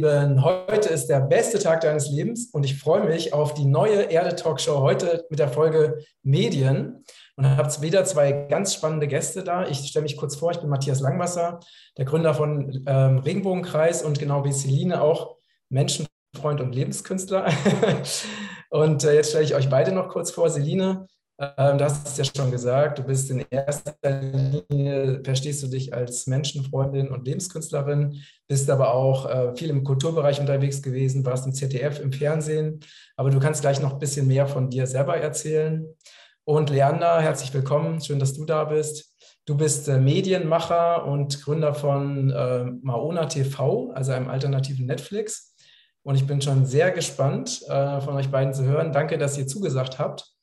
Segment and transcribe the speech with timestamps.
[0.00, 4.04] Lieben, heute ist der beste Tag deines Lebens und ich freue mich auf die neue
[4.04, 7.04] Erde Talkshow heute mit der Folge Medien
[7.36, 9.68] und habe wieder zwei ganz spannende Gäste da.
[9.68, 11.60] Ich stelle mich kurz vor, ich bin Matthias Langwasser,
[11.98, 15.36] der Gründer von ähm, Regenbogenkreis und genau wie Celine auch
[15.68, 17.52] Menschenfreund und Lebenskünstler.
[18.70, 20.48] und äh, jetzt stelle ich euch beide noch kurz vor.
[20.48, 21.08] Celine
[21.40, 26.26] ähm, du hast ja schon gesagt, du bist in erster Linie, verstehst du dich als
[26.26, 31.98] Menschenfreundin und Lebenskünstlerin, bist aber auch äh, viel im Kulturbereich unterwegs gewesen, warst im ZDF,
[32.00, 32.80] im Fernsehen,
[33.16, 35.86] aber du kannst gleich noch ein bisschen mehr von dir selber erzählen.
[36.44, 39.16] Und Leander, herzlich willkommen, schön, dass du da bist.
[39.46, 45.54] Du bist äh, Medienmacher und Gründer von äh, Maona TV, also einem alternativen Netflix.
[46.02, 48.92] Und ich bin schon sehr gespannt, äh, von euch beiden zu hören.
[48.92, 50.34] Danke, dass ihr zugesagt habt.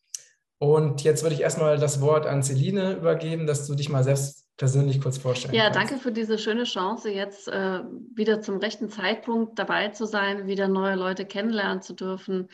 [0.59, 4.47] Und jetzt würde ich erstmal das Wort an Celine übergeben, dass du dich mal selbst
[4.58, 5.80] persönlich kurz vorstellen Ja, kannst.
[5.80, 7.83] danke für diese schöne Chance, jetzt äh,
[8.16, 12.50] wieder zum rechten Zeitpunkt dabei zu sein, wieder neue Leute kennenlernen zu dürfen,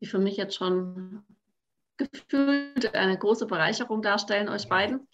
[0.00, 1.22] die für mich jetzt schon
[1.98, 5.06] gefühlt eine große Bereicherung darstellen, euch beiden.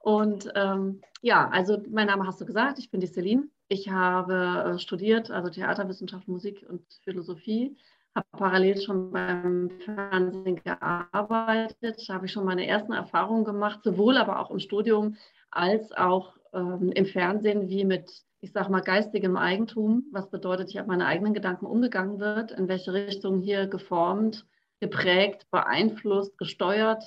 [0.00, 3.48] Und ähm, ja, also mein Name hast du gesagt, ich bin die Celine.
[3.68, 7.76] Ich habe äh, studiert, also Theaterwissenschaft, Musik und Philosophie
[8.16, 14.40] habe parallel schon beim Fernsehen gearbeitet, habe ich schon meine ersten Erfahrungen gemacht, sowohl aber
[14.40, 15.16] auch im Studium
[15.50, 20.78] als auch ähm, im Fernsehen, wie mit, ich sage mal, geistigem Eigentum, was bedeutet, ich
[20.78, 24.46] habe meine eigenen Gedanken umgegangen wird, in welche Richtung hier geformt,
[24.80, 27.04] geprägt, beeinflusst, gesteuert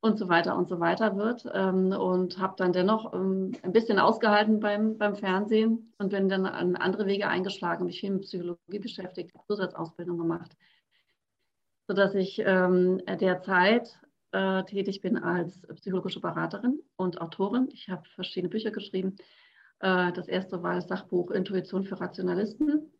[0.00, 1.44] und so weiter und so weiter wird.
[1.52, 6.46] Ähm, und habe dann dennoch ähm, ein bisschen ausgehalten beim, beim Fernsehen und bin dann
[6.46, 10.56] an andere Wege eingeschlagen, mich viel mit Psychologie beschäftigt, Zusatzausbildung gemacht,
[11.86, 13.98] sodass ich ähm, derzeit
[14.32, 17.68] äh, tätig bin als psychologische Beraterin und Autorin.
[17.72, 19.16] Ich habe verschiedene Bücher geschrieben.
[19.80, 22.90] Äh, das erste war das Sachbuch Intuition für Rationalisten,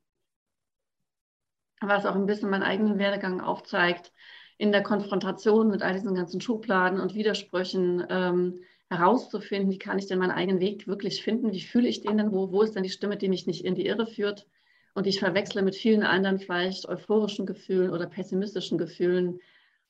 [1.81, 4.13] was auch ein bisschen meinen eigenen Werdegang aufzeigt
[4.61, 8.61] in der Konfrontation mit all diesen ganzen Schubladen und Widersprüchen ähm,
[8.91, 12.31] herauszufinden, wie kann ich denn meinen eigenen Weg wirklich finden, wie fühle ich den denn,
[12.31, 14.47] wo, wo ist denn die Stimme, die mich nicht in die Irre führt?
[14.93, 19.41] Und ich verwechsle mit vielen anderen vielleicht euphorischen Gefühlen oder pessimistischen Gefühlen,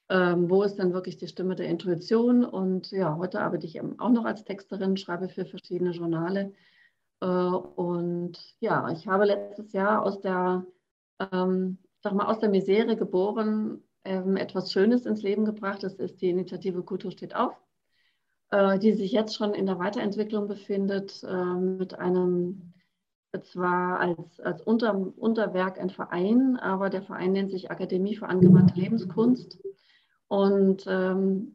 [0.09, 2.45] ähm, wo ist dann wirklich die Stimme der Intuition?
[2.45, 6.53] Und ja, heute arbeite ich eben auch noch als Texterin, schreibe für verschiedene Journale.
[7.21, 10.65] Äh, und ja, ich habe letztes Jahr aus der,
[11.33, 15.83] ähm, sag mal, aus der Misere geboren, ähm, etwas Schönes ins Leben gebracht.
[15.83, 17.55] Das ist die Initiative Kultur steht auf,
[18.51, 22.73] äh, die sich jetzt schon in der Weiterentwicklung befindet äh, mit einem
[23.43, 28.79] zwar als, als Unter, Unterwerk ein Verein, aber der Verein nennt sich Akademie für angewandte
[28.79, 29.59] Lebenskunst.
[30.27, 31.55] Und ähm,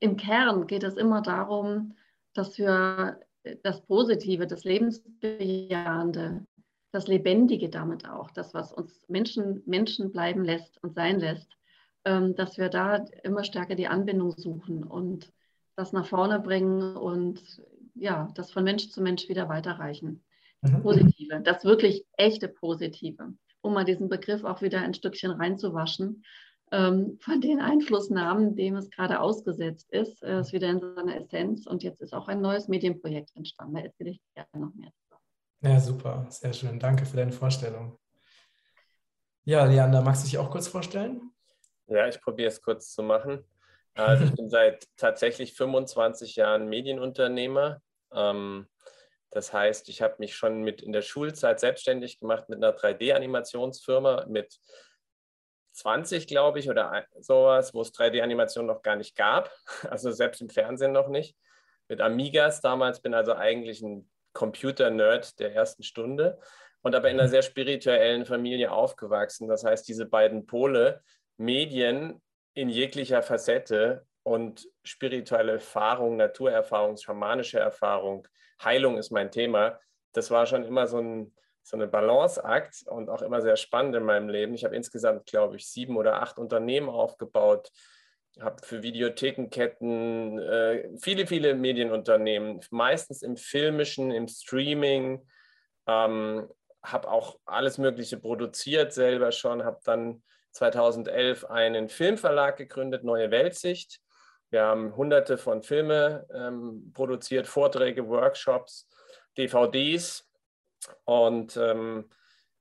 [0.00, 1.96] im Kern geht es immer darum,
[2.32, 3.20] dass wir
[3.62, 6.46] das Positive, das Lebensbejahende,
[6.90, 11.56] das Lebendige damit auch, das, was uns Menschen, Menschen bleiben lässt und sein lässt,
[12.04, 15.32] ähm, dass wir da immer stärker die Anbindung suchen und
[15.76, 17.62] das nach vorne bringen und
[17.94, 20.24] ja, das von Mensch zu Mensch wieder weiterreichen.
[20.62, 20.82] Das mhm.
[20.82, 26.24] Positive, das wirklich echte Positive, um mal diesen Begriff auch wieder ein Stückchen reinzuwaschen.
[26.70, 31.66] Ähm, von den Einflussnahmen, dem es gerade ausgesetzt ist, äh, ist wieder in seiner Essenz
[31.66, 33.76] und jetzt ist auch ein neues Medienprojekt entstanden.
[33.76, 34.92] Da erzähle ich gerne noch mehr.
[35.60, 36.78] Ja, super, sehr schön.
[36.78, 37.98] Danke für deine Vorstellung.
[39.44, 41.32] Ja, Leander, magst du dich auch kurz vorstellen?
[41.88, 43.44] Ja, ich probiere es kurz zu machen.
[43.94, 47.80] Also ich bin seit tatsächlich 25 Jahren Medienunternehmer.
[48.12, 48.68] Ähm,
[49.30, 54.26] das heißt, ich habe mich schon mit in der Schulzeit selbstständig gemacht mit einer 3D-Animationsfirma
[54.26, 54.60] mit
[55.72, 59.50] 20, glaube ich, oder sowas, wo es 3D-Animation noch gar nicht gab.
[59.90, 61.36] Also selbst im Fernsehen noch nicht.
[61.88, 66.38] Mit Amigas damals bin also eigentlich ein Computer-Nerd der ersten Stunde
[66.82, 69.48] und aber in einer sehr spirituellen Familie aufgewachsen.
[69.48, 71.02] Das heißt, diese beiden Pole,
[71.36, 72.20] Medien
[72.54, 78.26] in jeglicher Facette und spirituelle Erfahrung, Naturerfahrung, schamanische Erfahrung,
[78.62, 79.78] Heilung ist mein Thema.
[80.12, 84.02] Das war schon immer so ein, so eine Balanceakt und auch immer sehr spannend in
[84.02, 84.54] meinem Leben.
[84.54, 87.70] Ich habe insgesamt, glaube ich, sieben oder acht Unternehmen aufgebaut,
[88.40, 95.26] habe für Videothekenketten äh, viele, viele Medienunternehmen, meistens im filmischen, im Streaming,
[95.86, 96.48] ähm,
[96.82, 104.00] habe auch alles Mögliche produziert selber schon, habe dann 2011 einen Filmverlag gegründet, Neue Weltsicht.
[104.50, 108.88] Wir haben hunderte von Filme ähm, produziert, Vorträge, Workshops,
[109.36, 110.26] DVDs
[111.04, 112.08] und ähm,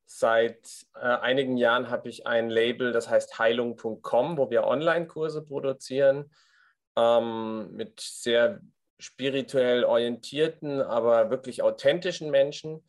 [0.09, 6.31] Seit äh, einigen Jahren habe ich ein Label, das heißt heilung.com, wo wir Online-Kurse produzieren
[6.95, 8.61] ähm, mit sehr
[8.99, 12.83] spirituell orientierten, aber wirklich authentischen Menschen.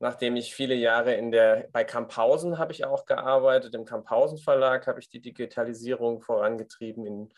[0.00, 4.86] nachdem ich viele Jahre in der, bei Kamphausen habe ich auch gearbeitet, im Kamphausen Verlag
[4.88, 7.32] habe ich die Digitalisierung vorangetrieben, in,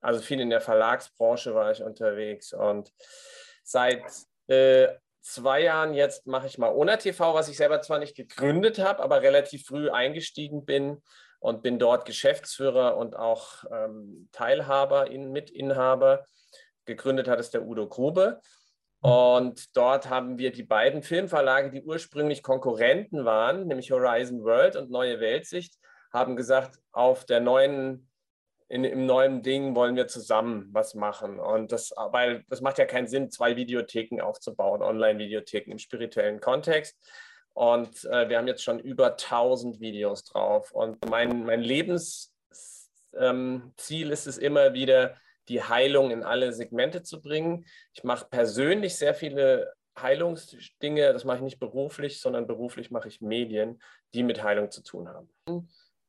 [0.00, 2.92] also viel in der Verlagsbranche war ich unterwegs und
[3.64, 4.04] seit
[4.46, 4.88] äh,
[5.24, 9.02] zwei Jahren jetzt mache ich mal Ona TV, was ich selber zwar nicht gegründet habe,
[9.02, 11.02] aber relativ früh eingestiegen bin
[11.40, 16.24] und bin dort Geschäftsführer und auch ähm, Teilhaber, in, Mitinhaber.
[16.84, 18.40] Gegründet hat es der Udo Grube.
[19.00, 24.90] Und dort haben wir die beiden Filmverlage, die ursprünglich Konkurrenten waren, nämlich Horizon World und
[24.90, 25.74] Neue Weltsicht,
[26.12, 28.08] haben gesagt, auf der neuen,
[28.68, 31.38] in, im neuen Ding wollen wir zusammen was machen.
[31.38, 36.96] Und das, weil das macht ja keinen Sinn, zwei Videotheken aufzubauen, Online-Videotheken im spirituellen Kontext.
[37.52, 40.72] Und äh, wir haben jetzt schon über 1000 Videos drauf.
[40.72, 42.30] Und mein, mein Lebensziel
[43.16, 43.72] ähm,
[44.10, 45.16] ist es immer wieder,
[45.48, 47.66] die Heilung in alle Segmente zu bringen.
[47.92, 53.20] Ich mache persönlich sehr viele Heilungsdinge, das mache ich nicht beruflich, sondern beruflich mache ich
[53.20, 53.80] Medien,
[54.14, 55.30] die mit Heilung zu tun haben.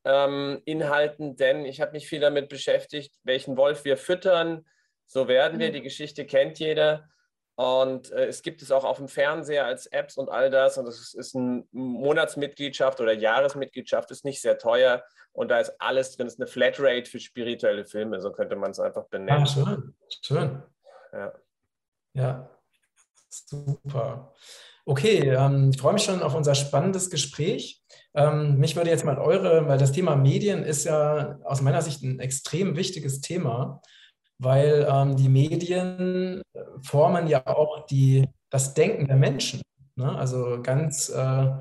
[0.07, 4.65] Ähm, Inhalten, denn ich habe mich viel damit beschäftigt, welchen Wolf wir füttern.
[5.07, 5.73] So werden wir, mhm.
[5.73, 7.09] die Geschichte kennt jeder.
[7.55, 10.77] Und äh, es gibt es auch auf dem Fernseher als Apps und all das.
[10.77, 15.03] Und das ist eine Monatsmitgliedschaft oder Jahresmitgliedschaft, ist nicht sehr teuer.
[15.31, 16.27] Und da ist alles drin.
[16.27, 19.43] Es ist eine Flatrate für spirituelle Filme, so könnte man es einfach benennen.
[19.43, 20.63] Ah, schön, schön.
[21.13, 21.33] Ja.
[22.13, 22.49] ja,
[23.29, 24.33] super.
[24.85, 27.81] Okay, ähm, ich freue mich schon auf unser spannendes Gespräch.
[28.13, 32.03] Ähm, mich würde jetzt mal eure, weil das Thema Medien ist ja aus meiner Sicht
[32.03, 33.81] ein extrem wichtiges Thema
[34.37, 39.61] weil ähm, die Medien äh, formen ja auch die, das Denken der Menschen.
[39.95, 40.15] Ne?
[40.17, 41.51] Also ganz, äh,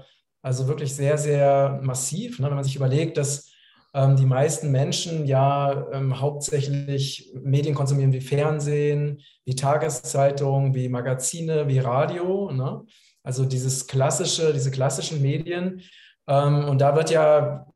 [0.43, 2.49] also wirklich sehr, sehr massiv, ne?
[2.49, 3.51] wenn man sich überlegt, dass
[3.95, 11.69] ähm, die meisten Menschen ja ähm, hauptsächlich Medien konsumieren wie Fernsehen, wie Tageszeitungen, wie Magazine,
[11.69, 12.51] wie Radio.
[12.51, 12.83] Ne?
[13.25, 15.83] Also dieses klassische, diese klassischen Medien.
[16.29, 17.67] Ähm, und da wird ja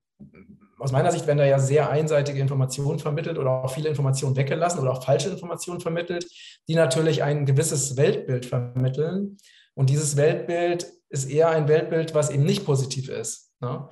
[0.79, 4.79] aus meiner Sicht werden da ja sehr einseitige Informationen vermittelt oder auch viele Informationen weggelassen
[4.79, 6.27] oder auch falsche Informationen vermittelt,
[6.69, 9.39] die natürlich ein gewisses Weltbild vermitteln.
[9.75, 13.51] Und dieses Weltbild ist eher ein Weltbild, was eben nicht positiv ist.
[13.61, 13.89] Ne?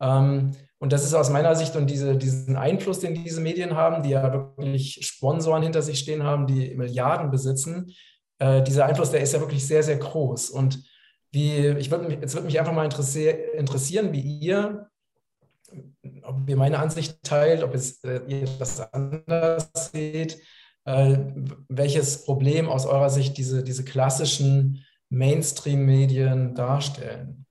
[0.00, 4.02] Ähm, und das ist aus meiner Sicht und diese, diesen Einfluss, den diese Medien haben,
[4.02, 7.92] die ja wirklich Sponsoren hinter sich stehen haben, die Milliarden besitzen,
[8.38, 10.48] äh, dieser Einfluss, der ist ja wirklich sehr, sehr groß.
[10.50, 10.82] Und
[11.30, 14.90] wie, ich würd mich, jetzt würde mich einfach mal interessieren, wie ihr
[16.22, 20.38] ob ihr meine Ansicht teilt, ob es, äh, ihr das anders seht,
[20.84, 21.18] äh,
[21.68, 27.46] welches Problem aus eurer Sicht diese, diese klassischen Mainstream-Medien darstellen.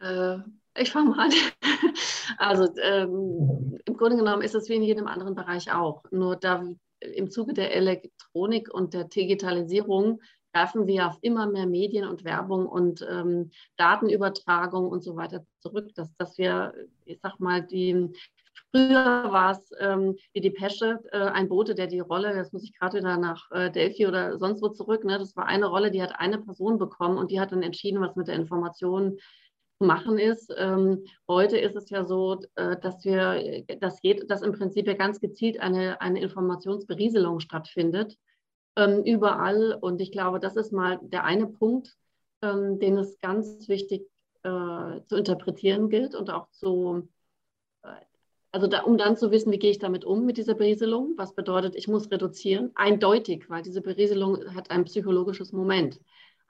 [0.00, 0.38] Äh,
[0.76, 1.32] ich fange mal an.
[2.38, 6.04] Also ähm, im Grunde genommen ist es wie in jedem anderen Bereich auch.
[6.10, 6.64] Nur da
[7.00, 10.20] im Zuge der Elektronik und der Digitalisierung
[10.52, 15.94] greifen wir auf immer mehr Medien und Werbung und ähm, Datenübertragung und so weiter zurück,
[15.94, 18.12] dass, dass wir, ich sag mal, die
[18.74, 22.64] Früher war es ähm, wie die Pesche, äh, ein Bote, der die Rolle, das muss
[22.64, 25.18] ich gerade wieder nach äh, Delphi oder sonst wo zurück, ne?
[25.18, 28.16] das war eine Rolle, die hat eine Person bekommen und die hat dann entschieden, was
[28.16, 29.18] mit der Information
[29.78, 30.54] zu machen ist.
[30.56, 34.94] Ähm, heute ist es ja so, äh, dass wir, dass, geht, dass im Prinzip ja
[34.94, 38.16] ganz gezielt eine, eine Informationsberieselung stattfindet
[38.76, 39.78] ähm, überall.
[39.80, 41.96] Und ich glaube, das ist mal der eine Punkt,
[42.42, 44.08] ähm, den es ganz wichtig
[44.42, 47.08] äh, zu interpretieren gilt und auch zu,
[47.82, 47.88] äh,
[48.50, 51.34] also da, um dann zu wissen, wie gehe ich damit um mit dieser Berieselung, was
[51.34, 56.00] bedeutet, ich muss reduzieren, eindeutig, weil diese Berieselung hat ein psychologisches Moment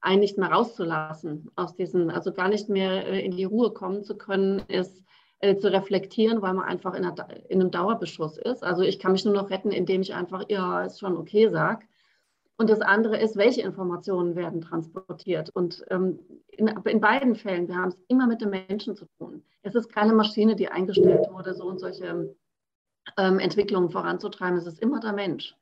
[0.03, 4.03] einen nicht mehr rauszulassen aus diesen, also gar nicht mehr äh, in die Ruhe kommen
[4.03, 5.03] zu können, ist
[5.39, 8.65] äh, zu reflektieren, weil man einfach in, einer, in, einem Dauerbeschuss ist.
[8.65, 11.87] Also ich kann mich nur noch retten, indem ich einfach, ja, ist schon okay sage.
[12.57, 15.51] Und das andere ist, welche Informationen werden transportiert.
[15.51, 16.19] Und ähm,
[16.49, 19.43] in, in, beiden Fällen, wir haben es immer mit dem Menschen zu tun.
[19.63, 22.37] Es ist keine Maschine, die eingestellt wurde, so und solche
[23.17, 24.59] ähm, Entwicklungen voranzutreiben.
[24.59, 25.57] Es ist immer der Mensch.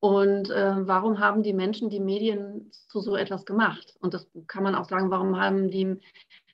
[0.00, 3.96] Und äh, warum haben die Menschen die Medien zu so etwas gemacht?
[4.00, 6.00] Und das kann man auch sagen, warum haben die,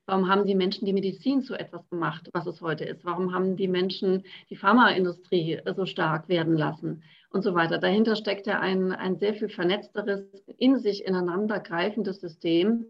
[0.06, 3.04] warum haben die Menschen die Medizin zu etwas gemacht, was es heute ist?
[3.04, 7.02] Warum haben die Menschen die Pharmaindustrie so stark werden lassen?
[7.36, 7.78] und so weiter.
[7.78, 10.24] Dahinter steckt ja ein, ein sehr viel vernetzteres,
[10.56, 12.86] in sich ineinander greifendes System,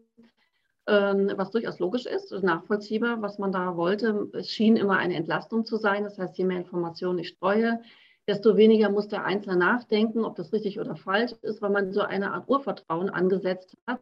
[0.86, 4.28] ähm, was durchaus logisch ist, nachvollziehbar, was man da wollte.
[4.34, 6.04] Es schien immer eine Entlastung zu sein.
[6.04, 7.80] Das heißt, je mehr Informationen ich streue,
[8.28, 12.02] desto weniger muss der Einzelne nachdenken, ob das richtig oder falsch ist, weil man so
[12.02, 14.00] eine Art Urvertrauen angesetzt hat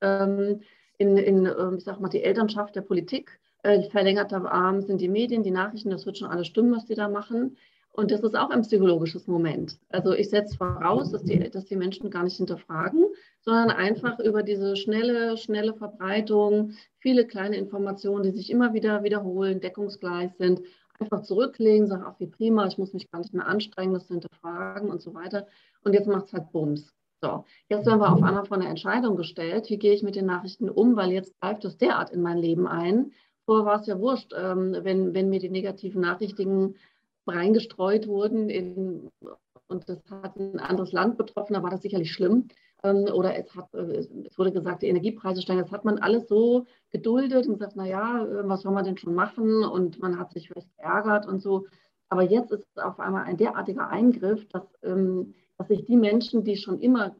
[0.00, 0.60] ähm,
[0.98, 3.40] in, in ähm, ich sag mal, die Elternschaft der Politik.
[3.62, 6.94] Äh, verlängerter Arm sind die Medien, die Nachrichten, das wird schon alles stimmen, was die
[6.94, 7.56] da machen.
[7.92, 9.76] Und das ist auch ein psychologisches Moment.
[9.88, 13.06] Also ich setze voraus, dass die, dass die Menschen gar nicht hinterfragen,
[13.40, 19.60] sondern einfach über diese schnelle, schnelle Verbreitung, viele kleine Informationen, die sich immer wieder wiederholen,
[19.60, 20.62] deckungsgleich sind,
[21.00, 24.14] einfach zurücklegen, sagen, ach wie prima, ich muss mich gar nicht mehr anstrengen, das zu
[24.14, 25.48] hinterfragen und so weiter.
[25.82, 26.94] Und jetzt macht es halt Bums.
[27.20, 30.26] So, jetzt werden wir auf einmal vor eine Entscheidung gestellt, wie gehe ich mit den
[30.26, 33.12] Nachrichten um, weil jetzt greift es derart in mein Leben ein.
[33.44, 36.76] Vorher war es ja wurscht, ähm, wenn, wenn mir die negativen Nachrichten
[37.26, 39.10] reingestreut wurden in,
[39.66, 42.48] und das hat ein anderes Land betroffen, da war das sicherlich schlimm.
[42.84, 45.60] Ähm, oder es, hat, äh, es wurde gesagt, die Energiepreise steigen.
[45.60, 49.14] Das hat man alles so geduldet und gesagt, naja, äh, was soll man denn schon
[49.14, 49.64] machen?
[49.64, 51.66] Und man hat sich vielleicht geärgert und so.
[52.08, 56.44] Aber jetzt ist es auf einmal ein derartiger Eingriff, dass, ähm, dass sich die Menschen,
[56.44, 57.16] die schon immer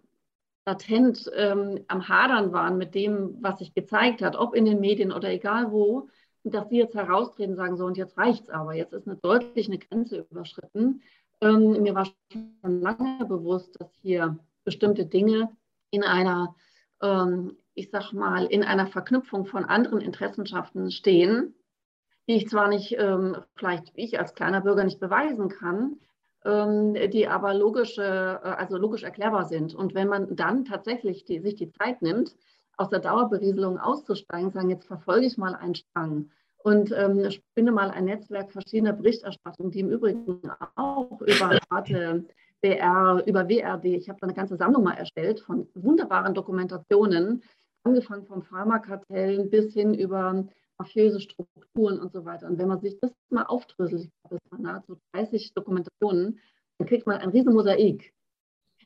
[0.66, 5.12] latent ähm, am Hadern waren mit dem, was sich gezeigt hat, ob in den Medien
[5.12, 6.08] oder egal wo,
[6.44, 9.16] dass sie jetzt heraustreten und sagen, so und jetzt reicht es aber, jetzt ist eine
[9.16, 11.02] deutlich eine Grenze überschritten.
[11.40, 15.50] Ähm, mir war schon lange bewusst, dass hier bestimmte Dinge
[15.90, 16.54] in einer,
[17.02, 21.54] ähm, ich sag mal, in einer Verknüpfung von anderen Interessenschaften stehen,
[22.28, 25.98] die ich zwar nicht, ähm, vielleicht ich als kleiner Bürger nicht beweisen kann,
[26.44, 29.74] die aber logische, äh, also logisch erklärbar sind.
[29.74, 32.36] Und wenn man dann tatsächlich die, sich die Zeit nimmt,
[32.76, 37.90] aus der Dauerberieselung auszusteigen, sagen, jetzt verfolge ich mal einen Strang und ähm, spinne mal
[37.90, 40.40] ein Netzwerk verschiedener Berichterstattungen, die im Übrigen
[40.76, 42.24] auch über Arte,
[42.60, 47.42] BR, über WRD, ich habe da eine ganze Sammlung mal erstellt von wunderbaren Dokumentationen,
[47.84, 50.44] angefangen vom Pharmakartell bis hin über
[50.78, 52.46] mafiöse Strukturen und so weiter.
[52.46, 56.38] Und wenn man sich das mal aufdröselt, ich glaube, das waren nahezu 30 Dokumentationen,
[56.78, 58.14] dann kriegt man ein riesen Mosaik.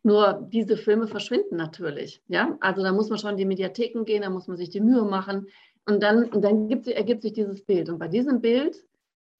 [0.02, 2.22] Nur diese Filme verschwinden natürlich.
[2.26, 2.56] Ja?
[2.60, 5.04] Also da muss man schon in die Mediatheken gehen, da muss man sich die Mühe
[5.04, 5.46] machen.
[5.86, 7.88] Und dann, und dann gibt, ergibt sich dieses Bild.
[7.88, 8.84] Und bei diesem Bild,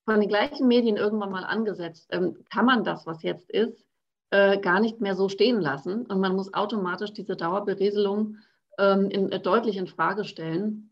[0.04, 3.87] von den gleichen Medien irgendwann mal angesetzt, ähm, kann man das, was jetzt ist,
[4.30, 6.06] äh, gar nicht mehr so stehen lassen.
[6.06, 8.38] Und man muss automatisch diese Dauerberieselung
[8.78, 10.91] ähm, in, äh, deutlich in Frage stellen.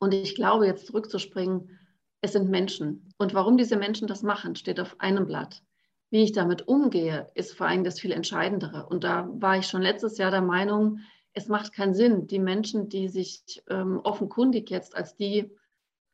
[0.00, 1.78] Und ich glaube, jetzt zurückzuspringen,
[2.22, 3.12] es sind Menschen.
[3.18, 5.62] Und warum diese Menschen das machen, steht auf einem Blatt.
[6.10, 8.86] Wie ich damit umgehe, ist vor allem das viel Entscheidendere.
[8.86, 11.00] Und da war ich schon letztes Jahr der Meinung,
[11.34, 15.54] es macht keinen Sinn, die Menschen, die sich ähm, offenkundig jetzt als die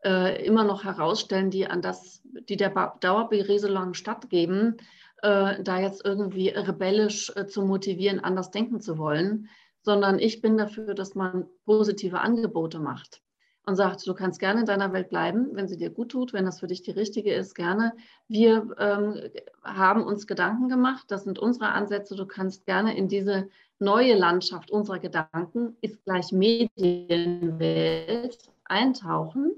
[0.05, 4.77] äh, immer noch herausstellen, die an das, die der Dauerberieselung stattgeben,
[5.23, 9.49] äh, da jetzt irgendwie rebellisch äh, zu motivieren, anders denken zu wollen,
[9.81, 13.23] sondern ich bin dafür, dass man positive Angebote macht
[13.67, 16.45] und sagt, du kannst gerne in deiner Welt bleiben, wenn sie dir gut tut, wenn
[16.45, 17.93] das für dich die richtige ist, gerne.
[18.29, 19.21] Wir ähm,
[19.65, 23.49] haben uns Gedanken gemacht, das sind unsere Ansätze, du kannst gerne in diese
[23.81, 29.53] neue Landschaft unserer Gedanken, ist gleich Medienwelt, eintauchen.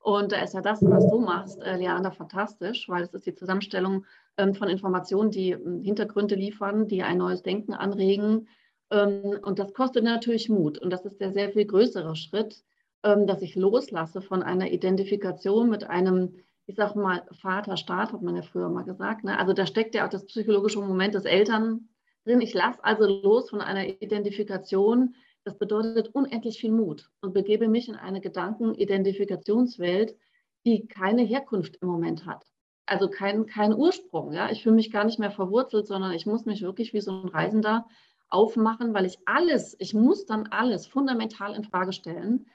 [0.00, 3.34] Und da ist ja das, was du machst, äh, Leander, fantastisch, weil es ist die
[3.34, 4.04] Zusammenstellung
[4.36, 8.46] ähm, von Informationen, die ähm, Hintergründe liefern, die ein neues Denken anregen.
[8.90, 10.78] Ähm, und das kostet natürlich Mut.
[10.78, 12.62] Und das ist der sehr viel größere Schritt,
[13.06, 16.34] dass ich loslasse von einer Identifikation mit einem,
[16.66, 19.22] ich sage mal, Vater-Staat, hat man ja früher mal gesagt.
[19.24, 19.38] Ne?
[19.38, 21.88] Also da steckt ja auch das psychologische Moment des Eltern
[22.24, 22.40] drin.
[22.40, 25.14] Ich lasse also los von einer Identifikation.
[25.44, 30.16] Das bedeutet unendlich viel Mut und begebe mich in eine Gedankenidentifikationswelt,
[30.64, 32.44] die keine Herkunft im Moment hat.
[32.86, 34.32] Also kein, kein Ursprung.
[34.32, 34.50] Ja?
[34.50, 37.28] Ich fühle mich gar nicht mehr verwurzelt, sondern ich muss mich wirklich wie so ein
[37.28, 37.86] Reisender
[38.28, 42.46] aufmachen, weil ich alles, ich muss dann alles fundamental in Frage stellen, ähm,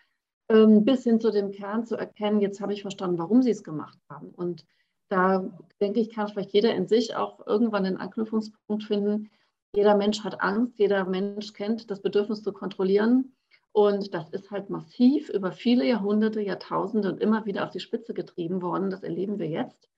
[0.83, 3.97] bis hin zu dem Kern zu erkennen, jetzt habe ich verstanden, warum sie es gemacht
[4.09, 4.29] haben.
[4.29, 4.65] Und
[5.09, 5.45] da
[5.79, 9.29] denke ich, kann vielleicht jeder in sich auch irgendwann den Anknüpfungspunkt finden.
[9.75, 13.35] Jeder Mensch hat Angst, jeder Mensch kennt das Bedürfnis zu kontrollieren.
[13.73, 18.13] Und das ist halt massiv über viele Jahrhunderte, Jahrtausende und immer wieder auf die Spitze
[18.13, 18.89] getrieben worden.
[18.89, 19.89] Das erleben wir jetzt.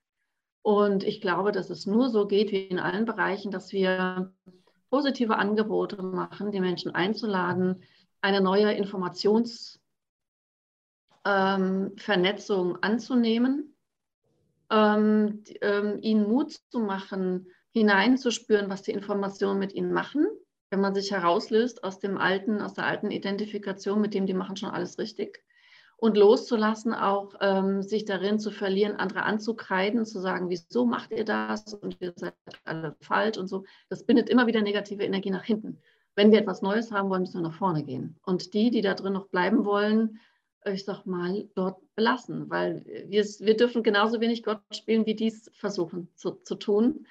[0.62, 4.32] Und ich glaube, dass es nur so geht wie in allen Bereichen, dass wir
[4.90, 7.84] positive Angebote machen, die Menschen einzuladen,
[8.22, 9.80] eine neue Informations-
[11.26, 13.76] ähm, Vernetzung anzunehmen,
[14.70, 20.28] ähm, ähm, ihnen Mut zu machen, hineinzuspüren, was die Informationen mit ihnen machen.
[20.70, 24.56] Wenn man sich herauslöst aus dem alten, aus der alten Identifikation, mit dem die machen
[24.56, 25.44] schon alles richtig.
[25.98, 31.24] Und loszulassen, auch ähm, sich darin zu verlieren, andere anzukreiden, zu sagen, wieso macht ihr
[31.24, 32.34] das und ihr seid
[32.66, 33.64] alle falsch und so.
[33.90, 35.80] Das bindet immer wieder negative Energie nach hinten.
[36.16, 38.20] Wenn wir etwas Neues haben wollen, müssen wir nach vorne gehen.
[38.26, 40.20] Und die, die da drin noch bleiben wollen,
[40.66, 45.50] ich sag mal, dort belassen, weil wir, wir dürfen genauso wenig Gott spielen, wie dies
[45.54, 47.06] versuchen zu, zu tun.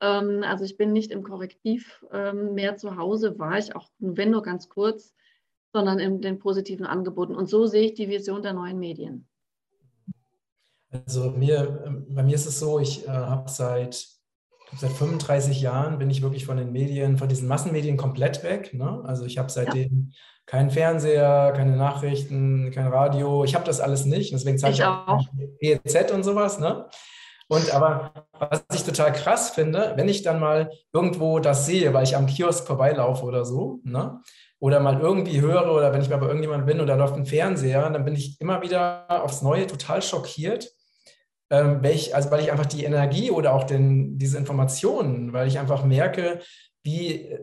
[0.00, 4.30] Ähm, also ich bin nicht im Korrektiv ähm, mehr zu Hause, war ich auch, wenn
[4.30, 5.14] nur ganz kurz,
[5.72, 7.34] sondern in den positiven Angeboten.
[7.34, 9.26] Und so sehe ich die Vision der neuen Medien.
[10.90, 14.20] Also mir, ähm, bei mir ist es so, ich äh, habe seit
[14.76, 18.72] seit 35 Jahren bin ich wirklich von den Medien, von diesen Massenmedien komplett weg.
[18.74, 19.02] Ne?
[19.04, 20.12] Also ich habe seitdem
[20.50, 20.58] ja.
[20.58, 23.44] keinen Fernseher, keine Nachrichten, kein Radio.
[23.44, 24.32] Ich habe das alles nicht.
[24.32, 25.26] Deswegen zeige ich auch
[25.60, 26.58] EZ und sowas.
[26.58, 26.86] Ne?
[27.48, 32.04] Und aber was ich total krass finde, wenn ich dann mal irgendwo das sehe, weil
[32.04, 34.20] ich am Kiosk vorbeilaufe oder so, ne?
[34.60, 37.26] oder mal irgendwie höre oder wenn ich mal bei irgendjemandem bin und da läuft ein
[37.26, 40.70] Fernseher, dann bin ich immer wieder aufs Neue total schockiert,
[41.50, 45.58] ähm, welch, also weil ich einfach die Energie oder auch den, diese Informationen, weil ich
[45.58, 46.40] einfach merke,
[46.82, 47.36] wie,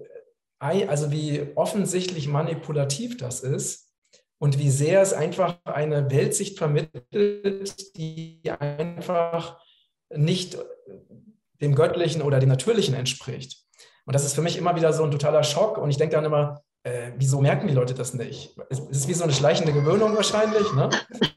[0.60, 3.94] also wie offensichtlich manipulativ das ist
[4.40, 9.60] und wie sehr es einfach eine Weltsicht vermittelt, die einfach
[10.10, 10.58] nicht
[11.62, 13.66] dem Göttlichen oder dem Natürlichen entspricht.
[14.06, 15.78] Und das ist für mich immer wieder so ein totaler Schock.
[15.78, 18.56] Und ich denke dann immer, äh, wieso merken die Leute das nicht?
[18.70, 20.72] Es ist wie so eine schleichende Gewöhnung wahrscheinlich.
[20.74, 20.90] Ne?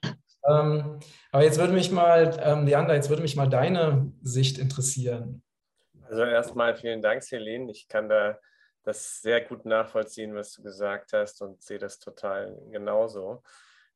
[0.48, 1.00] ähm,
[1.32, 5.42] aber jetzt würde mich mal, ähm, Leander, jetzt würde mich mal deine Sicht interessieren.
[6.08, 7.70] Also erstmal vielen Dank, Celine.
[7.70, 8.38] Ich kann da
[8.90, 13.42] das sehr gut nachvollziehen, was du gesagt hast und sehe das total genauso.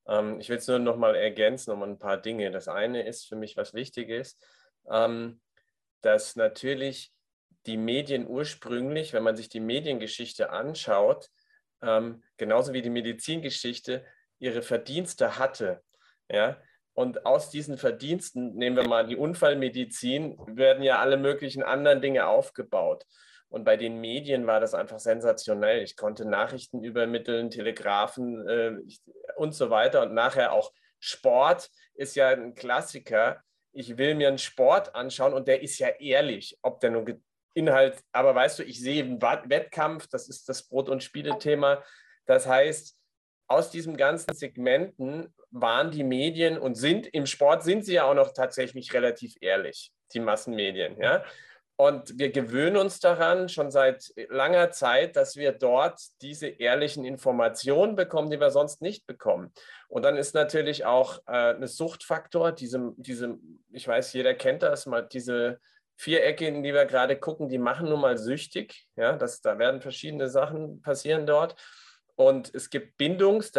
[0.07, 2.51] Ähm, ich will es nur noch mal ergänzen um ein paar Dinge.
[2.51, 4.45] Das eine ist für mich, was wichtig ist,
[4.89, 5.41] ähm,
[6.01, 7.13] dass natürlich
[7.67, 11.29] die Medien ursprünglich, wenn man sich die Mediengeschichte anschaut,
[11.83, 14.05] ähm, genauso wie die Medizingeschichte,
[14.39, 15.83] ihre Verdienste hatte.
[16.31, 16.61] Ja?
[16.93, 22.27] Und aus diesen Verdiensten, nehmen wir mal die Unfallmedizin, werden ja alle möglichen anderen Dinge
[22.29, 23.05] aufgebaut.
[23.55, 25.83] Und bei den Medien war das einfach sensationell.
[25.83, 28.73] Ich konnte Nachrichten übermitteln, Telegrafen äh,
[29.37, 30.03] und so weiter.
[30.03, 33.43] Und nachher auch Sport ist ja ein Klassiker
[33.75, 37.23] ich will mir einen Sport anschauen und der ist ja ehrlich, ob der nun
[37.55, 41.85] Inhalt, aber weißt du, ich sehe einen Wettkampf, das ist das Brot- und Spiele-Thema.
[42.27, 42.97] Das heißt,
[43.47, 48.15] aus diesen ganzen Segmenten waren die Medien und sind im Sport sind sie ja auch
[48.15, 51.25] noch tatsächlich relativ ehrlich, die Massenmedien, ja.
[51.77, 57.97] Und wir gewöhnen uns daran schon seit langer Zeit, dass wir dort diese ehrlichen Informationen
[57.97, 59.53] bekommen, die wir sonst nicht bekommen.
[59.89, 63.39] Und dann ist natürlich auch äh, ein Suchtfaktor, diese, diese,
[63.73, 65.59] ich weiß, jeder kennt das, mal diese
[65.97, 68.87] Vierecke, in die wir gerade gucken, die machen nun mal süchtig.
[68.97, 71.57] Ja, das, da werden verschiedene Sachen passieren dort.
[72.17, 73.53] Und es gibt Bindungs,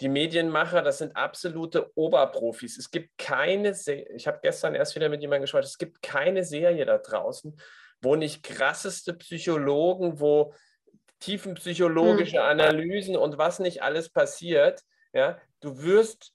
[0.00, 2.76] die Medienmacher, das sind absolute Oberprofis.
[2.76, 3.74] Es gibt keine,
[4.14, 7.56] ich habe gestern erst wieder mit jemandem gesprochen, es gibt keine Serie da draußen,
[8.02, 10.54] wo nicht krasseste Psychologen, wo
[11.20, 12.44] tiefenpsychologische hm.
[12.44, 14.80] Analysen und was nicht alles passiert.
[15.12, 16.32] Ja, du wirst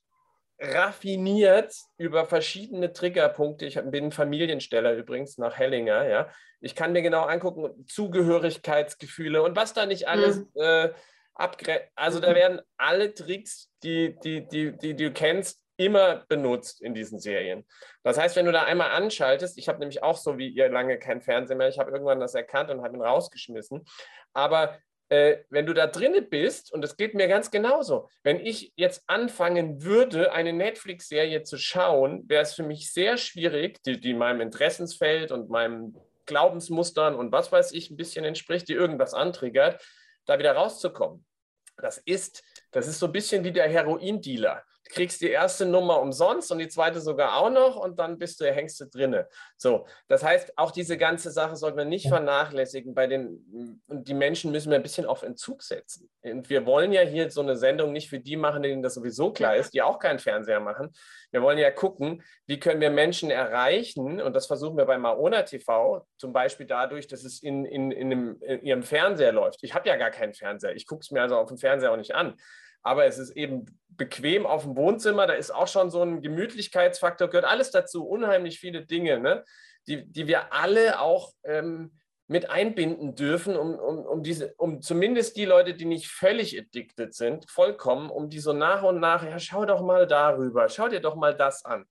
[0.59, 3.65] raffiniert über verschiedene Triggerpunkte.
[3.65, 6.07] Ich bin Familiensteller übrigens nach Hellinger.
[6.07, 6.29] Ja,
[6.61, 10.37] ich kann mir genau angucken Zugehörigkeitsgefühle und was da nicht alles.
[10.37, 10.49] Mhm.
[10.55, 10.89] Äh,
[11.35, 11.87] abgrenzen.
[11.95, 17.19] Also da werden alle Tricks, die, die, die, die, du kennst, immer benutzt in diesen
[17.19, 17.65] Serien.
[18.03, 20.97] Das heißt, wenn du da einmal anschaltest, ich habe nämlich auch so wie ihr lange
[20.97, 23.83] kein Fernsehen mehr, ich habe irgendwann das erkannt und habe ihn rausgeschmissen.
[24.33, 24.77] Aber
[25.09, 29.03] äh, wenn du da drinne bist, und das geht mir ganz genauso, wenn ich jetzt
[29.07, 34.41] anfangen würde, eine Netflix-Serie zu schauen, wäre es für mich sehr schwierig, die, die meinem
[34.41, 35.95] Interessensfeld und meinem
[36.25, 39.85] Glaubensmustern und was weiß ich ein bisschen entspricht, die irgendwas antriggert,
[40.25, 41.25] da wieder rauszukommen.
[41.77, 44.63] Das ist, das ist so ein bisschen wie der Heroindealer.
[44.87, 48.39] Du kriegst die erste Nummer umsonst und die zweite sogar auch noch und dann bist
[48.39, 49.27] du, hängst du drinne.
[49.57, 52.93] So, das heißt, auch diese ganze Sache sollten wir nicht vernachlässigen.
[52.93, 56.09] Bei den, und die Menschen müssen wir ein bisschen auf Entzug setzen.
[56.21, 59.31] Und wir wollen ja hier so eine Sendung nicht für die machen, denen das sowieso
[59.31, 60.91] klar ist, die auch keinen Fernseher machen.
[61.31, 65.41] Wir wollen ja gucken, wie können wir Menschen erreichen und das versuchen wir bei Maona
[65.41, 69.63] TV, zum Beispiel dadurch, dass es in, in, in, einem, in ihrem Fernseher läuft.
[69.63, 70.75] Ich habe ja gar keinen Fernseher.
[70.75, 72.35] Ich gucke es mir also auf dem Fernseher auch nicht an
[72.85, 75.25] aber es ist eben bequem auf dem Wohnzimmer.
[75.25, 79.43] Da ist auch schon so ein Gemütlichkeitsfaktor, gehört alles dazu, unheimlich viele Dinge, ne?
[79.87, 85.35] die, die wir alle auch ähm, mit einbinden dürfen, um, um, um, diese, um zumindest
[85.35, 89.39] die Leute, die nicht völlig addicted sind, vollkommen, um die so nach und nach, ja,
[89.39, 91.85] schau doch mal darüber, schau dir doch mal das an.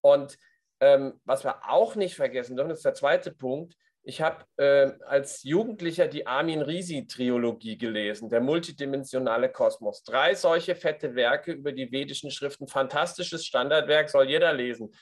[0.00, 0.38] Und
[0.80, 3.76] ähm, was wir auch nicht vergessen dürfen, ist der zweite Punkt,
[4.08, 10.04] ich habe äh, als Jugendlicher die Armin Risi-Triologie gelesen, der multidimensionale Kosmos.
[10.04, 12.68] Drei solche fette Werke über die vedischen Schriften.
[12.68, 14.94] Fantastisches Standardwerk, soll jeder lesen.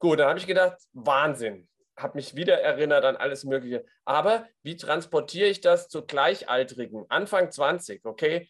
[0.00, 1.68] Gut, dann habe ich gedacht, Wahnsinn.
[1.96, 3.84] Habe mich wieder erinnert an alles Mögliche.
[4.04, 7.04] Aber wie transportiere ich das zu Gleichaltrigen?
[7.08, 8.48] Anfang 20, okay?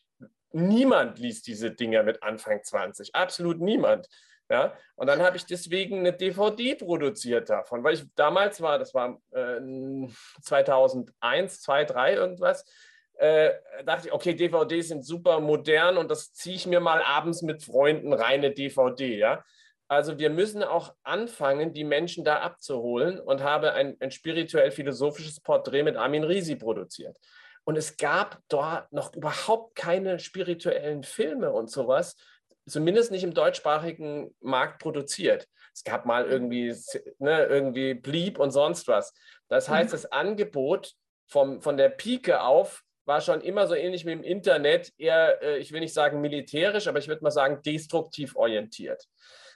[0.52, 3.14] Niemand liest diese Dinger mit Anfang 20.
[3.14, 4.08] Absolut niemand.
[4.50, 8.94] Ja, und dann habe ich deswegen eine DVD produziert davon, weil ich damals war, das
[8.94, 10.08] war äh,
[10.40, 12.64] 2001, 2, 3 irgendwas,
[13.18, 13.52] äh,
[13.84, 17.62] dachte ich, okay, DVDs sind super modern und das ziehe ich mir mal abends mit
[17.62, 19.44] Freunden reine DVD, ja.
[19.86, 25.82] Also wir müssen auch anfangen, die Menschen da abzuholen und habe ein, ein spirituell-philosophisches Porträt
[25.82, 27.16] mit Armin Risi produziert.
[27.64, 32.16] Und es gab dort noch überhaupt keine spirituellen Filme und sowas,
[32.68, 35.48] zumindest nicht im deutschsprachigen Markt produziert.
[35.74, 36.74] Es gab mal irgendwie,
[37.18, 39.12] ne, irgendwie Blieb und sonst was.
[39.48, 39.92] Das heißt, mhm.
[39.92, 40.94] das Angebot
[41.26, 45.58] vom, von der Pike auf war schon immer so ähnlich wie im Internet, eher, äh,
[45.58, 49.08] ich will nicht sagen militärisch, aber ich würde mal sagen destruktiv orientiert.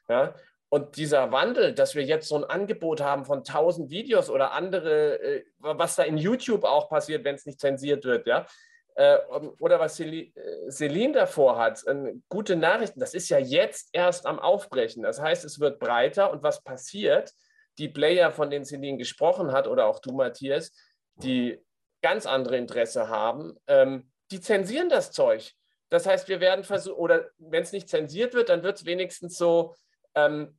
[0.08, 0.34] Ja?
[0.70, 5.20] Und dieser Wandel, dass wir jetzt so ein Angebot haben von 1000 Videos oder andere,
[5.20, 8.46] äh, was da in YouTube auch passiert, wenn es nicht zensiert wird, ja,
[8.94, 9.18] äh,
[9.58, 10.32] oder was äh,
[10.68, 11.84] Celine davor hat,
[12.28, 15.02] gute Nachrichten, das ist ja jetzt erst am Aufbrechen.
[15.02, 17.32] Das heißt, es wird breiter und was passiert?
[17.78, 20.72] Die Player, von denen Celine gesprochen hat, oder auch du, Matthias,
[21.14, 21.58] die
[22.02, 25.52] ganz andere Interesse haben, ähm, die zensieren das Zeug.
[25.88, 29.36] Das heißt, wir werden versuchen, oder wenn es nicht zensiert wird, dann wird es wenigstens
[29.36, 29.74] so
[30.14, 30.58] ähm,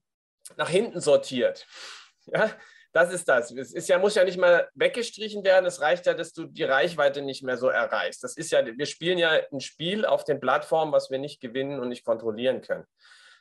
[0.58, 1.66] nach hinten sortiert.
[2.26, 2.50] Ja,
[2.94, 3.52] das ist das.
[3.52, 5.66] Es ist ja, muss ja nicht mal weggestrichen werden.
[5.66, 8.24] Es reicht ja, dass du die Reichweite nicht mehr so erreichst.
[8.24, 11.80] Das ist ja, wir spielen ja ein Spiel auf den Plattformen, was wir nicht gewinnen
[11.80, 12.86] und nicht kontrollieren können.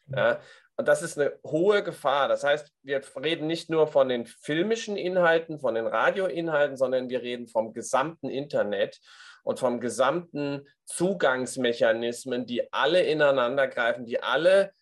[0.07, 0.41] Ja,
[0.77, 2.29] und das ist eine hohe Gefahr.
[2.29, 7.23] Das heißt, wir reden nicht nur von den filmischen Inhalten, von den Radioinhalten, sondern wir
[7.23, 8.99] reden vom gesamten Internet
[9.45, 14.73] und vom gesamten Zugangsmechanismen, die alle ineinander greifen, die alle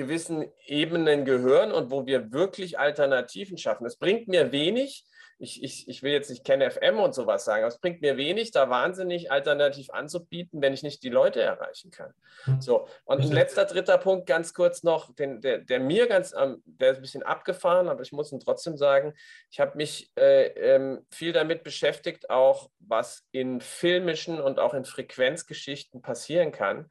[0.00, 3.86] gewissen Ebenen gehören und wo wir wirklich Alternativen schaffen.
[3.86, 5.04] Es bringt mir wenig,
[5.38, 8.50] ich, ich, ich will jetzt nicht KenFM und sowas sagen, aber es bringt mir wenig,
[8.50, 12.12] da wahnsinnig alternativ anzubieten, wenn ich nicht die Leute erreichen kann.
[12.44, 12.60] Hm.
[12.60, 16.30] So, und ein letzter, dritter Punkt, ganz kurz noch, den, der, der mir ganz,
[16.64, 19.14] der ist ein bisschen abgefahren, aber ich muss ihn trotzdem sagen,
[19.50, 24.84] ich habe mich äh, ähm, viel damit beschäftigt, auch was in filmischen und auch in
[24.84, 26.86] Frequenzgeschichten passieren kann.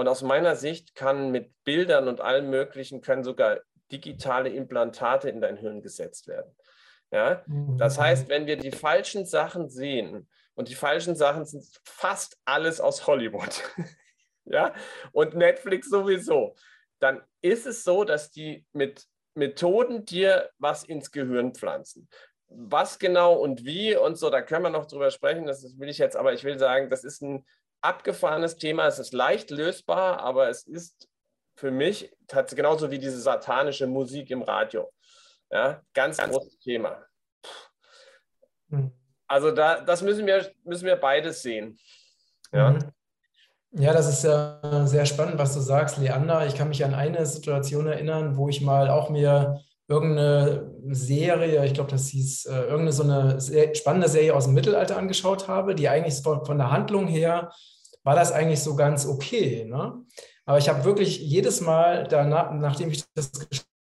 [0.00, 3.60] Und aus meiner Sicht kann mit Bildern und allem Möglichen können sogar
[3.92, 6.56] digitale Implantate in dein Hirn gesetzt werden.
[7.10, 7.44] Ja?
[7.76, 8.02] Das mhm.
[8.02, 13.06] heißt, wenn wir die falschen Sachen sehen, und die falschen Sachen sind fast alles aus
[13.06, 13.62] Hollywood,
[14.46, 14.72] ja,
[15.12, 16.54] und Netflix sowieso,
[16.98, 22.08] dann ist es so, dass die mit Methoden dir was ins Gehirn pflanzen.
[22.48, 25.98] Was genau und wie und so, da können wir noch drüber sprechen, das will ich
[25.98, 27.44] jetzt, aber ich will sagen, das ist ein
[27.82, 28.86] abgefahrenes Thema.
[28.86, 31.08] Es ist leicht lösbar, aber es ist
[31.56, 32.10] für mich
[32.54, 34.90] genauso wie diese satanische Musik im Radio.
[35.50, 37.04] Ja, ganz großes Thema.
[38.70, 38.92] Hm.
[39.26, 41.78] Also da, das müssen wir, müssen wir beides sehen.
[42.52, 42.70] Ja.
[42.70, 42.92] Mhm.
[43.72, 46.44] Ja, das ist ja sehr spannend, was du sagst, Leander.
[46.46, 51.74] Ich kann mich an eine Situation erinnern, wo ich mal auch mir irgendeine Serie, ich
[51.74, 55.74] glaube, das hieß äh, irgendeine so eine sehr spannende Serie aus dem Mittelalter angeschaut habe,
[55.74, 57.50] die eigentlich von, der Handlung her
[58.04, 59.64] war das eigentlich so ganz okay.
[59.64, 59.94] Ne?
[60.46, 63.32] Aber ich habe wirklich jedes Mal danach, nachdem ich das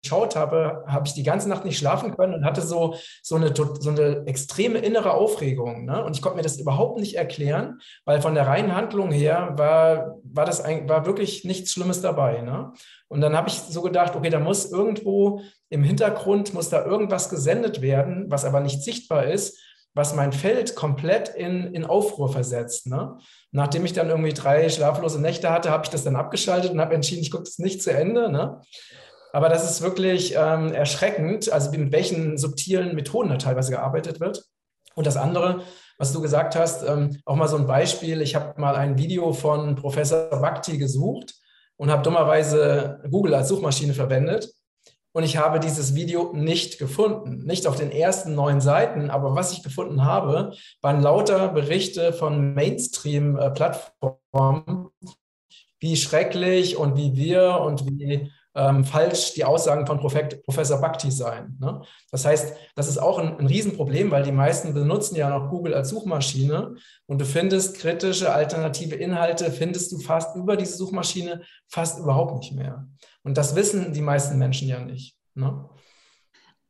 [0.02, 3.54] geschaut habe, habe ich die ganze Nacht nicht schlafen können und hatte so, so, eine,
[3.54, 5.84] so eine extreme innere Aufregung.
[5.84, 6.04] Ne?
[6.04, 10.18] Und ich konnte mir das überhaupt nicht erklären, weil von der reinen Handlung her war,
[10.22, 12.42] war das ein, war wirklich nichts Schlimmes dabei.
[12.42, 12.72] Ne?
[13.08, 17.28] Und dann habe ich so gedacht, okay, da muss irgendwo im Hintergrund, muss da irgendwas
[17.28, 19.58] gesendet werden, was aber nicht sichtbar ist,
[19.94, 22.86] was mein Feld komplett in, in Aufruhr versetzt.
[22.86, 23.18] Ne?
[23.50, 26.94] Nachdem ich dann irgendwie drei schlaflose Nächte hatte, habe ich das dann abgeschaltet und habe
[26.94, 28.30] entschieden, ich gucke das nicht zu Ende.
[28.30, 28.60] Ne?
[29.32, 34.44] Aber das ist wirklich ähm, erschreckend, also mit welchen subtilen Methoden da teilweise gearbeitet wird.
[34.94, 35.62] Und das andere,
[35.98, 38.22] was du gesagt hast, ähm, auch mal so ein Beispiel.
[38.22, 41.34] Ich habe mal ein Video von Professor Bhakti gesucht
[41.76, 44.50] und habe dummerweise Google als Suchmaschine verwendet.
[45.12, 47.44] Und ich habe dieses Video nicht gefunden.
[47.44, 52.54] Nicht auf den ersten neun Seiten, aber was ich gefunden habe, waren lauter Berichte von
[52.54, 54.90] Mainstream-Plattformen,
[55.80, 61.56] wie schrecklich und wie wir und wie ähm, falsch die Aussagen von Professor Bhakti seien.
[61.60, 61.82] Ne?
[62.10, 65.74] Das heißt, das ist auch ein, ein Riesenproblem, weil die meisten benutzen ja noch Google
[65.74, 72.00] als Suchmaschine und du findest kritische alternative Inhalte, findest du fast über diese Suchmaschine fast
[72.00, 72.88] überhaupt nicht mehr.
[73.22, 75.16] Und das wissen die meisten Menschen ja nicht.
[75.34, 75.68] Ne?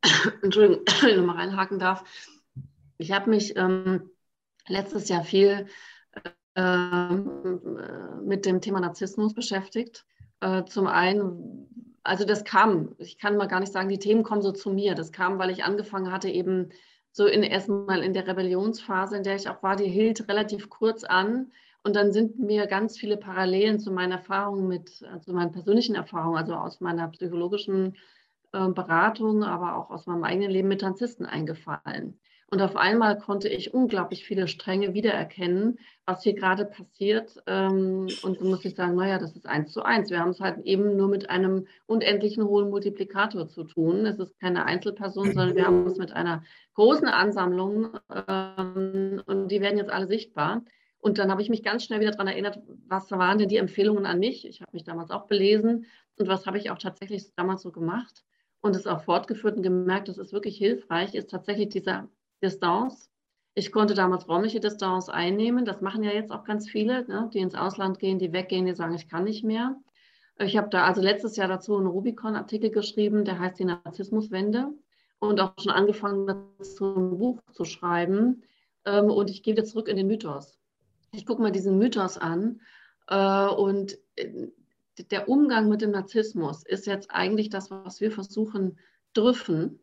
[0.43, 2.05] Entschuldigung, wenn ich nochmal reinhaken darf.
[2.99, 4.11] Ich habe mich ähm,
[4.67, 5.67] letztes Jahr viel
[6.55, 7.15] äh,
[8.25, 10.05] mit dem Thema Narzissmus beschäftigt.
[10.41, 11.69] Äh, zum einen
[12.09, 14.95] also das kam, ich kann mal gar nicht sagen, die Themen kommen so zu mir.
[14.95, 16.71] Das kam, weil ich angefangen hatte, eben
[17.13, 21.05] so in erstmal in der Rebellionsphase, in der ich auch war, die hielt relativ kurz
[21.05, 21.53] an.
[21.85, 26.39] Und dann sind mir ganz viele Parallelen zu meinen Erfahrungen mit, also meinen persönlichen Erfahrungen,
[26.39, 27.97] also aus meiner psychologischen
[28.53, 32.19] äh, Beratung, aber auch aus meinem eigenen Leben mit Tanzisten eingefallen.
[32.51, 37.43] Und auf einmal konnte ich unglaublich viele Stränge wiedererkennen, was hier gerade passiert.
[37.47, 40.11] Ähm, und so muss ich sagen, naja, das ist eins zu eins.
[40.11, 44.07] Wir haben es halt eben nur mit einem unendlichen hohen Multiplikator zu tun.
[44.07, 49.61] Es ist keine Einzelperson, sondern wir haben es mit einer großen Ansammlung ähm, und die
[49.61, 50.65] werden jetzt alle sichtbar.
[51.01, 54.07] Und dann habe ich mich ganz schnell wieder daran erinnert, was waren denn die Empfehlungen
[54.07, 54.47] an mich?
[54.47, 55.85] Ich habe mich damals auch belesen
[56.17, 58.25] und was habe ich auch tatsächlich damals so gemacht
[58.63, 62.09] und es auch fortgeführt und gemerkt, das ist wirklich hilfreich, ist tatsächlich dieser
[62.43, 63.11] Distanz.
[63.55, 65.65] Ich konnte damals räumliche Distanz einnehmen.
[65.65, 68.75] Das machen ja jetzt auch ganz viele, ne, die ins Ausland gehen, die weggehen, die
[68.75, 69.77] sagen, ich kann nicht mehr.
[70.39, 74.73] Ich habe da also letztes Jahr dazu einen Rubicon-Artikel geschrieben, der heißt die Narzissmuswende
[75.19, 78.45] und auch schon angefangen dazu ein Buch zu schreiben.
[78.85, 80.57] Ähm, und ich gehe wieder zurück in den Mythos.
[81.13, 82.61] Ich gucke mal diesen Mythos an
[83.09, 84.49] äh, und äh,
[85.11, 88.79] der Umgang mit dem Narzissmus ist jetzt eigentlich das, was wir versuchen
[89.17, 89.81] dürfen,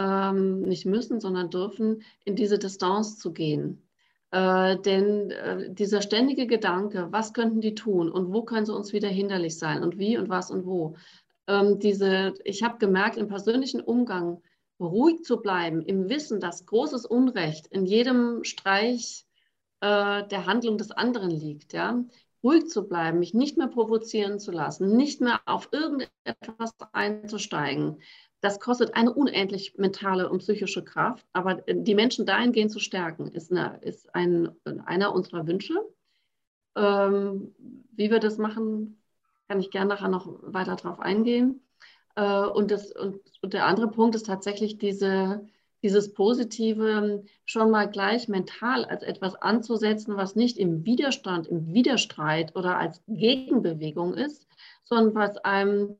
[0.00, 3.82] ähm, nicht müssen, sondern dürfen, in diese Distanz zu gehen.
[4.30, 8.92] Äh, denn äh, dieser ständige Gedanke, was könnten die tun und wo können sie uns
[8.92, 10.96] wieder hinderlich sein und wie und was und wo.
[11.48, 14.40] Ähm, diese, ich habe gemerkt, im persönlichen Umgang
[14.78, 19.26] ruhig zu bleiben, im Wissen, dass großes Unrecht in jedem Streich
[19.80, 21.74] äh, der Handlung des anderen liegt.
[21.74, 22.02] Ja?
[22.42, 28.00] ruhig zu bleiben, mich nicht mehr provozieren zu lassen, nicht mehr auf irgendetwas einzusteigen,
[28.40, 33.28] das kostet eine unendlich mentale und psychische Kraft, aber äh, die Menschen dahingehend zu stärken,
[33.28, 34.50] ist, eine, ist ein,
[34.86, 35.74] einer unserer Wünsche.
[36.76, 37.54] Ähm,
[37.92, 39.02] wie wir das machen,
[39.48, 41.66] kann ich gerne nachher noch weiter darauf eingehen.
[42.14, 45.46] Äh, und, das, und, und, der andere Punkt ist tatsächlich diese,
[45.82, 52.56] dieses Positive schon mal gleich mental als etwas anzusetzen, was nicht im Widerstand, im Widerstreit
[52.56, 54.46] oder als Gegenbewegung ist,
[54.84, 55.96] sondern was einem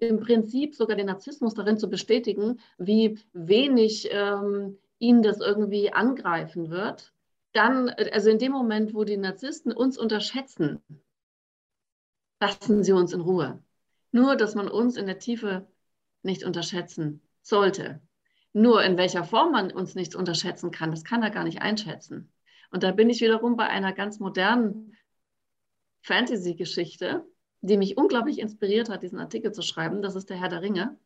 [0.00, 6.70] im Prinzip sogar den Narzissmus darin zu bestätigen, wie wenig ähm, ihn das irgendwie angreifen
[6.70, 7.12] wird,
[7.52, 10.80] dann, also in dem Moment, wo die Narzissten uns unterschätzen,
[12.40, 13.62] lassen sie uns in Ruhe.
[14.12, 15.66] Nur, dass man uns in der Tiefe
[16.22, 18.00] nicht unterschätzen sollte.
[18.52, 22.32] Nur in welcher Form man uns nicht unterschätzen kann, das kann er gar nicht einschätzen.
[22.70, 24.96] Und da bin ich wiederum bei einer ganz modernen
[26.02, 27.24] Fantasy-Geschichte,
[27.62, 30.02] die mich unglaublich inspiriert hat, diesen Artikel zu schreiben.
[30.02, 30.96] Das ist der Herr der Ringe.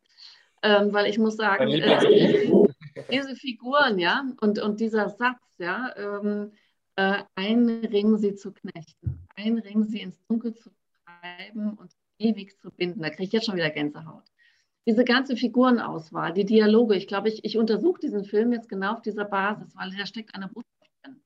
[0.61, 2.49] Ähm, weil ich muss sagen, äh,
[3.11, 6.51] diese Figuren, ja, und, und dieser Satz, ja, ähm,
[6.95, 10.69] äh, ein Ring sie zu knechten, ein Ring sie ins Dunkel zu
[11.05, 13.01] treiben und ewig zu binden.
[13.01, 14.23] Da kriege ich jetzt schon wieder Gänsehaut.
[14.87, 19.01] Diese ganze Figurenauswahl, die Dialoge, ich glaube, ich, ich untersuche diesen Film jetzt genau auf
[19.01, 21.21] dieser Basis, weil da steckt eine Botschaft drin.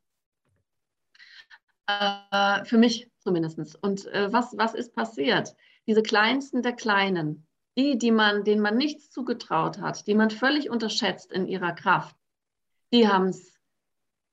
[1.88, 3.82] Äh, für mich zumindest.
[3.84, 5.56] Und äh, was, was ist passiert?
[5.88, 10.70] Diese Kleinsten der Kleinen, die, die man, denen man nichts zugetraut hat, die man völlig
[10.70, 12.16] unterschätzt in ihrer Kraft,
[12.92, 13.34] die haben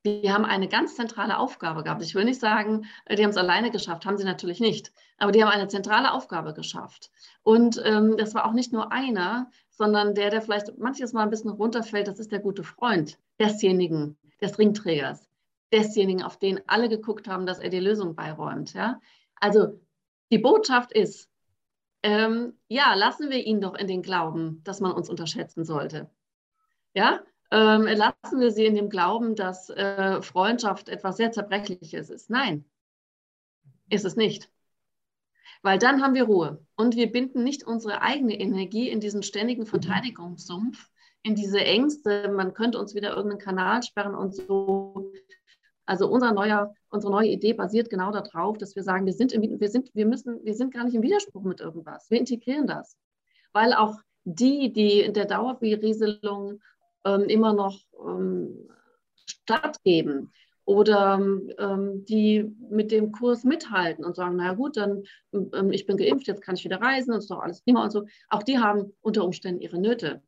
[0.04, 2.00] die haben eine ganz zentrale Aufgabe gehabt.
[2.00, 4.92] Ich will nicht sagen, die haben es alleine geschafft, haben sie natürlich nicht.
[5.18, 7.10] Aber die haben eine zentrale Aufgabe geschafft.
[7.42, 11.30] Und ähm, das war auch nicht nur einer, sondern der, der vielleicht manches Mal ein
[11.30, 15.25] bisschen runterfällt, das ist der gute Freund desjenigen, des Ringträgers
[15.72, 18.74] desjenigen, auf den alle geguckt haben, dass er die Lösung beiräumt.
[18.74, 19.00] Ja?
[19.36, 19.80] Also
[20.30, 21.28] die Botschaft ist,
[22.02, 26.10] ähm, ja, lassen wir ihn doch in den Glauben, dass man uns unterschätzen sollte.
[26.94, 32.30] Ja, ähm, lassen wir sie in dem Glauben, dass äh, Freundschaft etwas sehr Zerbrechliches ist.
[32.30, 32.64] Nein,
[33.90, 34.50] ist es nicht.
[35.62, 39.66] Weil dann haben wir Ruhe und wir binden nicht unsere eigene Energie in diesen ständigen
[39.66, 40.90] Verteidigungssumpf,
[41.22, 45.12] in diese Ängste, man könnte uns wieder irgendeinen Kanal sperren und so
[45.86, 49.60] also unser neuer, unsere neue Idee basiert genau darauf, dass wir sagen, wir sind, im,
[49.60, 52.10] wir, sind, wir, müssen, wir sind gar nicht im Widerspruch mit irgendwas.
[52.10, 52.96] Wir integrieren das.
[53.52, 53.94] Weil auch
[54.24, 56.60] die, die in der Dauerberieselung
[57.04, 58.68] ähm, immer noch ähm,
[59.14, 60.32] stattgeben
[60.64, 61.20] oder
[61.58, 66.26] ähm, die mit dem Kurs mithalten und sagen, naja gut, dann ähm, ich bin geimpft,
[66.26, 68.06] jetzt kann ich wieder reisen, und ist doch alles prima und so.
[68.28, 70.22] Auch die haben unter Umständen ihre Nöte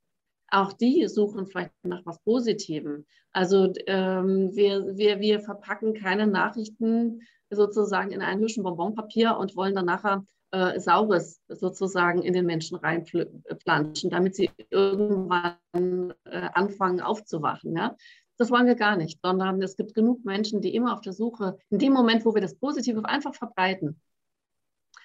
[0.51, 3.05] auch die suchen vielleicht nach was Positivem.
[3.33, 9.75] Also ähm, wir, wir, wir verpacken keine Nachrichten sozusagen in ein Hüschen Bonbonpapier und wollen
[9.75, 17.77] dann nachher äh, Saures sozusagen in den Menschen reinplanschen, damit sie irgendwann äh, anfangen aufzuwachen.
[17.77, 17.97] Ja?
[18.39, 21.59] Das wollen wir gar nicht, sondern es gibt genug Menschen, die immer auf der Suche,
[21.71, 24.01] in dem Moment, wo wir das Positive einfach verbreiten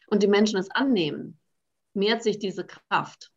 [0.08, 1.40] und die Menschen es annehmen,
[1.94, 3.33] mehrt sich diese Kraft.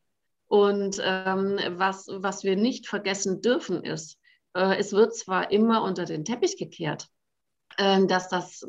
[0.49, 4.19] Und ähm, was, was wir nicht vergessen dürfen, ist,
[4.55, 7.09] äh, es wird zwar immer unter den Teppich gekehrt,
[7.79, 8.67] äh, dass das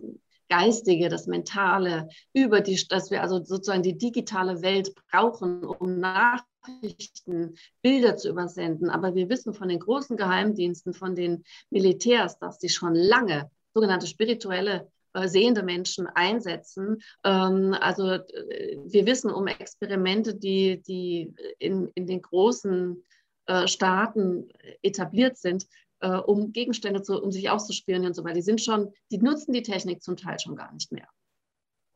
[0.49, 6.43] Geistige, das Mentale, über die, dass wir also sozusagen die digitale Welt brauchen, um nach
[6.67, 8.89] Nachrichten, Bilder zu übersenden.
[8.89, 14.07] Aber wir wissen von den großen Geheimdiensten, von den Militärs, dass sie schon lange sogenannte
[14.07, 14.91] spirituelle
[15.25, 17.01] sehende Menschen einsetzen.
[17.23, 23.03] Ähm, also äh, wir wissen um Experimente, die, die in, in den großen
[23.47, 24.49] äh, Staaten
[24.81, 25.65] etabliert sind,
[26.27, 28.35] um Gegenstände zu, um sich auszuspionieren und so weiter.
[28.35, 31.07] Die sind schon, die nutzen die Technik zum Teil schon gar nicht mehr.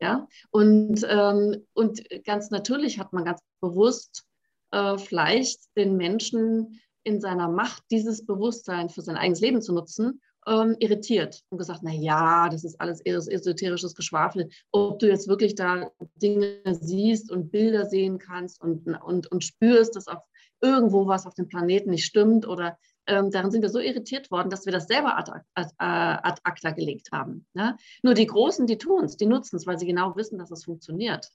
[0.00, 0.26] Ja?
[0.50, 4.24] Und, ähm, und ganz natürlich hat man ganz bewusst
[4.72, 10.20] äh, vielleicht den Menschen in seiner Macht, dieses Bewusstsein für sein eigenes Leben zu nutzen,
[10.46, 14.48] ähm, irritiert und gesagt, na ja, das ist alles esoterisches Geschwafel.
[14.70, 19.96] Ob du jetzt wirklich da Dinge siehst und Bilder sehen kannst und, und, und spürst,
[19.96, 20.22] dass auf
[20.60, 24.48] irgendwo was auf dem Planeten nicht stimmt oder ähm, darin sind wir so irritiert worden,
[24.48, 27.46] dass wir das selber ad, ad, ad acta gelegt haben.
[27.52, 27.76] Ne?
[28.02, 30.64] Nur die Großen, die tun es, die nutzen es, weil sie genau wissen, dass es
[30.64, 31.28] funktioniert.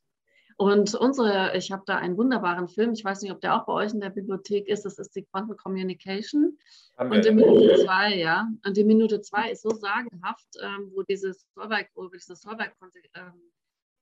[0.60, 3.74] Und unsere, ich habe da einen wunderbaren Film, ich weiß nicht, ob der auch bei
[3.74, 6.58] euch in der Bibliothek ist, das ist die Quantum Communication.
[6.98, 8.48] Haben und in Minute zwei, ja.
[8.66, 12.76] Und die Minute zwei ist so sagenhaft, ähm, wo dieses Solberg, wo dieses Solberg
[13.14, 13.52] ähm,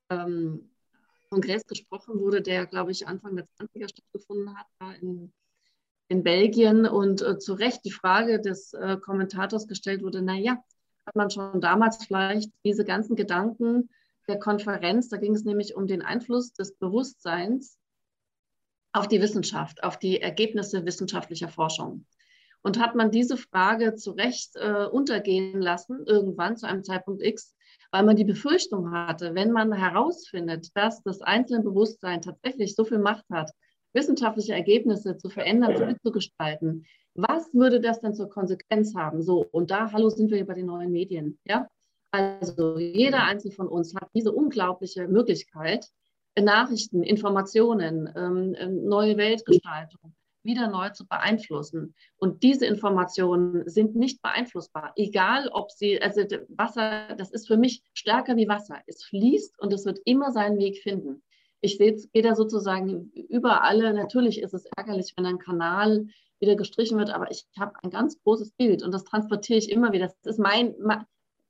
[0.08, 0.70] ähm,
[1.28, 5.34] Kongress gesprochen wurde, der, glaube ich, Anfang der 20er stattgefunden hat, da in,
[6.08, 6.86] in Belgien.
[6.86, 10.56] Und äh, zu Recht die Frage des äh, Kommentators gestellt wurde, naja,
[11.04, 13.90] hat man schon damals vielleicht diese ganzen Gedanken
[14.28, 15.08] der Konferenz.
[15.08, 17.78] Da ging es nämlich um den Einfluss des Bewusstseins
[18.92, 22.06] auf die Wissenschaft, auf die Ergebnisse wissenschaftlicher Forschung.
[22.62, 27.54] Und hat man diese Frage zu Recht äh, untergehen lassen, irgendwann zu einem Zeitpunkt X,
[27.92, 32.98] weil man die Befürchtung hatte, wenn man herausfindet, dass das einzelne Bewusstsein tatsächlich so viel
[32.98, 33.52] Macht hat,
[33.92, 39.22] wissenschaftliche Ergebnisse zu verändern, zu gestalten, was würde das denn zur Konsequenz haben?
[39.22, 41.38] So, und da, hallo, sind wir hier bei den neuen Medien.
[41.44, 41.66] Ja?
[42.16, 45.86] Also jeder Einzelne von uns hat diese unglaubliche Möglichkeit,
[46.38, 50.14] Nachrichten, Informationen, ähm, ähm, neue Weltgestaltung
[50.46, 51.94] wieder neu zu beeinflussen.
[52.16, 57.82] Und diese Informationen sind nicht beeinflussbar, egal ob sie, also Wasser, das ist für mich
[57.92, 58.80] stärker wie Wasser.
[58.86, 61.22] Es fließt und es wird immer seinen Weg finden.
[61.60, 63.92] Ich sehe, gehe da sozusagen über alle.
[63.92, 66.06] Natürlich ist es ärgerlich, wenn ein Kanal
[66.38, 69.92] wieder gestrichen wird, aber ich habe ein ganz großes Bild und das transportiere ich immer
[69.92, 70.06] wieder.
[70.06, 70.74] Das ist mein,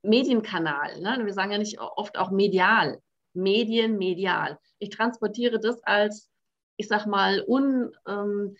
[0.03, 0.99] Medienkanal.
[1.01, 1.25] Ne?
[1.25, 3.01] Wir sagen ja nicht oft auch medial.
[3.33, 4.57] Medien, medial.
[4.79, 6.29] Ich transportiere das als,
[6.77, 8.55] ich sag mal, un, ähm,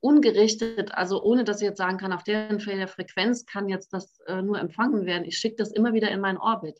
[0.00, 4.40] ungerichtet, also ohne dass ich jetzt sagen kann, auf der Frequenz kann jetzt das äh,
[4.40, 5.24] nur empfangen werden.
[5.24, 6.78] Ich schicke das immer wieder in meinen Orbit.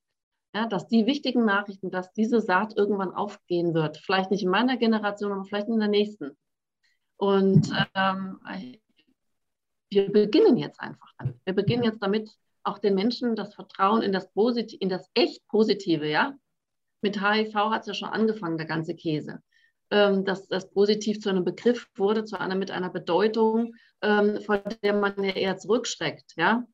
[0.55, 3.99] Ja, dass die wichtigen Nachrichten, dass diese Saat irgendwann aufgehen wird.
[3.99, 6.39] Vielleicht nicht in meiner Generation, aber vielleicht in der nächsten.
[7.19, 8.41] Und ähm,
[9.91, 11.37] wir beginnen jetzt einfach damit.
[11.45, 12.31] Wir beginnen jetzt damit,
[12.69, 16.35] auch den Menschen das Vertrauen in das, Posit in das echt Positive, ja.
[17.01, 19.41] Mit HIV hat es ja schon angefangen, der ganze Käse.
[19.91, 24.59] Ähm, dass das positiv zu einem Begriff wurde, zu einer mit einer Bedeutung, ähm, vor
[24.59, 26.65] der man ja eher zurückschreckt, ja.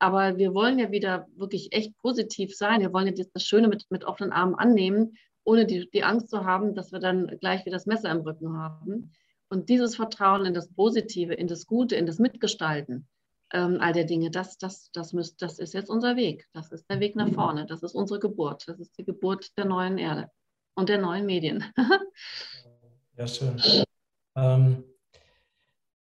[0.00, 2.80] Aber wir wollen ja wieder wirklich echt positiv sein.
[2.80, 6.44] Wir wollen ja das Schöne mit, mit offenen Armen annehmen, ohne die, die Angst zu
[6.44, 9.12] haben, dass wir dann gleich wieder das Messer im Rücken haben.
[9.48, 13.06] Und dieses Vertrauen in das Positive, in das Gute, in das Mitgestalten,
[13.54, 16.46] ähm, all der Dinge, das, das, das, müsst, das ist jetzt unser Weg.
[16.52, 17.66] Das ist der Weg nach vorne.
[17.66, 18.64] Das ist unsere Geburt.
[18.66, 20.28] Das ist die Geburt der neuen Erde
[20.74, 21.64] und der neuen Medien.
[23.16, 23.62] ja, schön.
[24.36, 24.84] Ähm,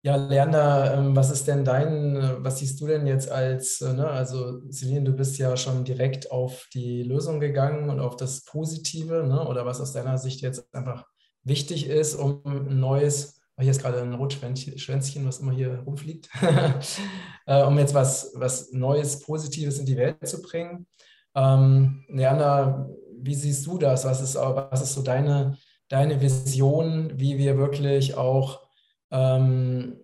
[0.02, 4.06] ja, Lerner, ähm, was ist denn dein, was siehst du denn jetzt als, äh, ne,
[4.06, 9.26] also Celine, du bist ja schon direkt auf die Lösung gegangen und auf das Positive,
[9.26, 11.06] ne, oder was aus deiner Sicht jetzt einfach
[11.42, 16.28] wichtig ist, um ein neues hier ist gerade ein Rotschwänzchen, was immer hier rumfliegt,
[17.46, 20.86] äh, um jetzt was, was Neues, Positives in die Welt zu bringen.
[21.34, 22.90] Ähm, Leander,
[23.20, 24.04] wie siehst du das?
[24.04, 25.56] Was ist, was ist so deine,
[25.88, 28.62] deine Vision, wie wir wirklich auch
[29.10, 30.03] ähm,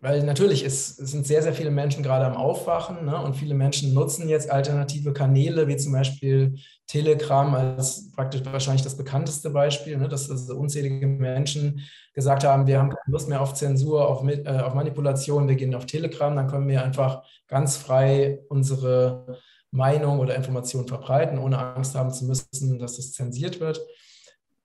[0.00, 3.20] weil natürlich ist, sind sehr, sehr viele Menschen gerade am Aufwachen ne?
[3.20, 6.56] und viele Menschen nutzen jetzt alternative Kanäle, wie zum Beispiel
[6.86, 10.08] Telegram als praktisch wahrscheinlich das bekannteste Beispiel, ne?
[10.08, 11.80] dass also unzählige Menschen
[12.14, 15.74] gesagt haben, wir haben keine Lust mehr auf Zensur, auf, äh, auf Manipulation, wir gehen
[15.74, 19.38] auf Telegram, dann können wir einfach ganz frei unsere
[19.72, 23.80] Meinung oder Information verbreiten, ohne Angst haben zu müssen, dass es zensiert wird.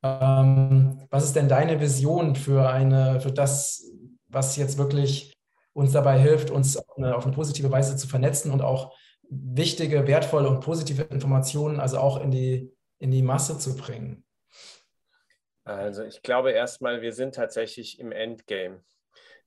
[0.04, 3.90] Ähm, was ist denn deine Vision für, eine, für das,
[4.34, 5.34] was jetzt wirklich
[5.74, 8.96] uns dabei hilft, uns auf eine, auf eine, positive Weise zu vernetzen und auch
[9.30, 14.26] wichtige, wertvolle und positive Informationen also auch in die, in die Masse zu bringen?
[15.66, 18.84] Also ich glaube erstmal, wir sind tatsächlich im Endgame.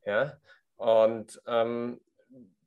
[0.04, 0.38] Ja?
[0.76, 2.00] Und ähm,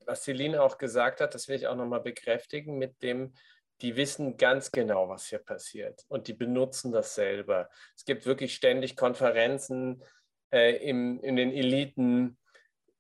[0.06, 3.34] was Celine auch gesagt hat, das will ich auch nochmal bekräftigen, mit dem,
[3.82, 7.70] die wissen ganz genau, was hier passiert und die benutzen das selber.
[7.96, 10.04] Es gibt wirklich ständig Konferenzen,
[10.52, 12.38] äh, im, in den Eliten,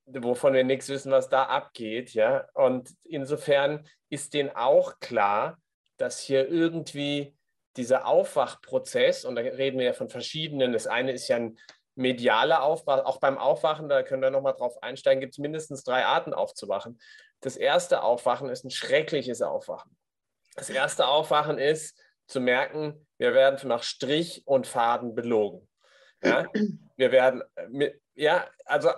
[0.05, 2.13] wovon wir nichts wissen, was da abgeht.
[2.13, 2.47] Ja?
[2.53, 5.57] Und insofern ist denen auch klar,
[5.97, 7.35] dass hier irgendwie
[7.77, 11.57] dieser Aufwachprozess, und da reden wir ja von verschiedenen, das eine ist ja ein
[11.95, 16.05] medialer Aufwach, auch beim Aufwachen, da können wir nochmal drauf einsteigen, gibt es mindestens drei
[16.05, 16.99] Arten aufzuwachen.
[17.41, 19.95] Das erste Aufwachen ist ein schreckliches Aufwachen.
[20.55, 21.97] Das erste Aufwachen ist
[22.27, 25.68] zu merken, wir werden nach Strich und Faden belogen.
[26.23, 26.45] Ja?
[26.97, 28.89] Wir werden, mit, ja, also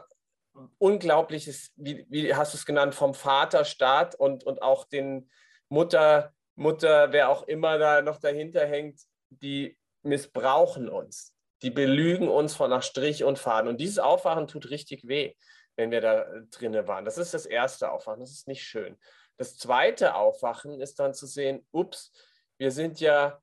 [0.77, 5.29] unglaubliches, wie, wie hast du es genannt, vom Vaterstaat und, und auch den
[5.69, 8.99] Mutter, Mutter, wer auch immer da noch dahinter hängt,
[9.29, 11.33] die missbrauchen uns.
[11.61, 13.69] Die belügen uns von nach Strich und Faden.
[13.69, 15.35] Und dieses Aufwachen tut richtig weh,
[15.75, 17.05] wenn wir da drinnen waren.
[17.05, 18.19] Das ist das erste Aufwachen.
[18.19, 18.97] Das ist nicht schön.
[19.37, 22.11] Das zweite Aufwachen ist dann zu sehen, ups,
[22.57, 23.41] wir sind ja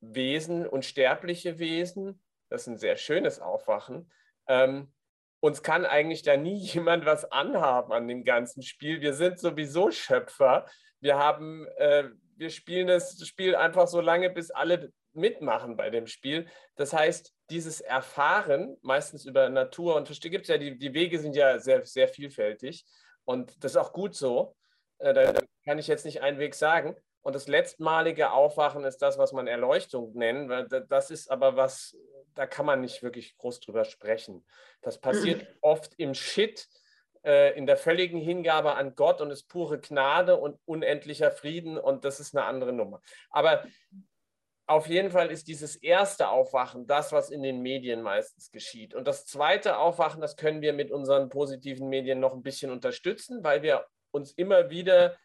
[0.00, 2.22] Wesen, unsterbliche Wesen.
[2.48, 4.10] Das ist ein sehr schönes Aufwachen.
[4.48, 4.92] Ähm,
[5.40, 9.00] uns kann eigentlich da nie jemand was anhaben an dem ganzen Spiel.
[9.00, 10.66] Wir sind sowieso Schöpfer.
[11.00, 12.04] Wir haben, äh,
[12.36, 16.46] wir spielen das Spiel einfach so lange, bis alle mitmachen bei dem Spiel.
[16.76, 21.34] Das heißt, dieses Erfahren, meistens über Natur und Verstehe, gibt ja, die, die Wege sind
[21.34, 22.84] ja sehr, sehr vielfältig
[23.24, 24.56] und das ist auch gut so.
[24.98, 25.34] Äh, da,
[25.64, 26.96] kann ich jetzt nicht einen Weg sagen.
[27.22, 30.68] Und das letztmalige Aufwachen ist das, was man Erleuchtung nennen.
[30.88, 31.96] Das ist aber was,
[32.36, 34.44] da kann man nicht wirklich groß drüber sprechen.
[34.82, 35.58] Das passiert mhm.
[35.62, 36.68] oft im Shit,
[37.24, 42.04] äh, in der völligen Hingabe an Gott und ist pure Gnade und unendlicher Frieden und
[42.04, 43.00] das ist eine andere Nummer.
[43.30, 43.64] Aber
[44.68, 48.94] auf jeden Fall ist dieses erste Aufwachen das, was in den Medien meistens geschieht.
[48.94, 53.44] Und das zweite Aufwachen, das können wir mit unseren positiven Medien noch ein bisschen unterstützen,
[53.44, 55.16] weil wir uns immer wieder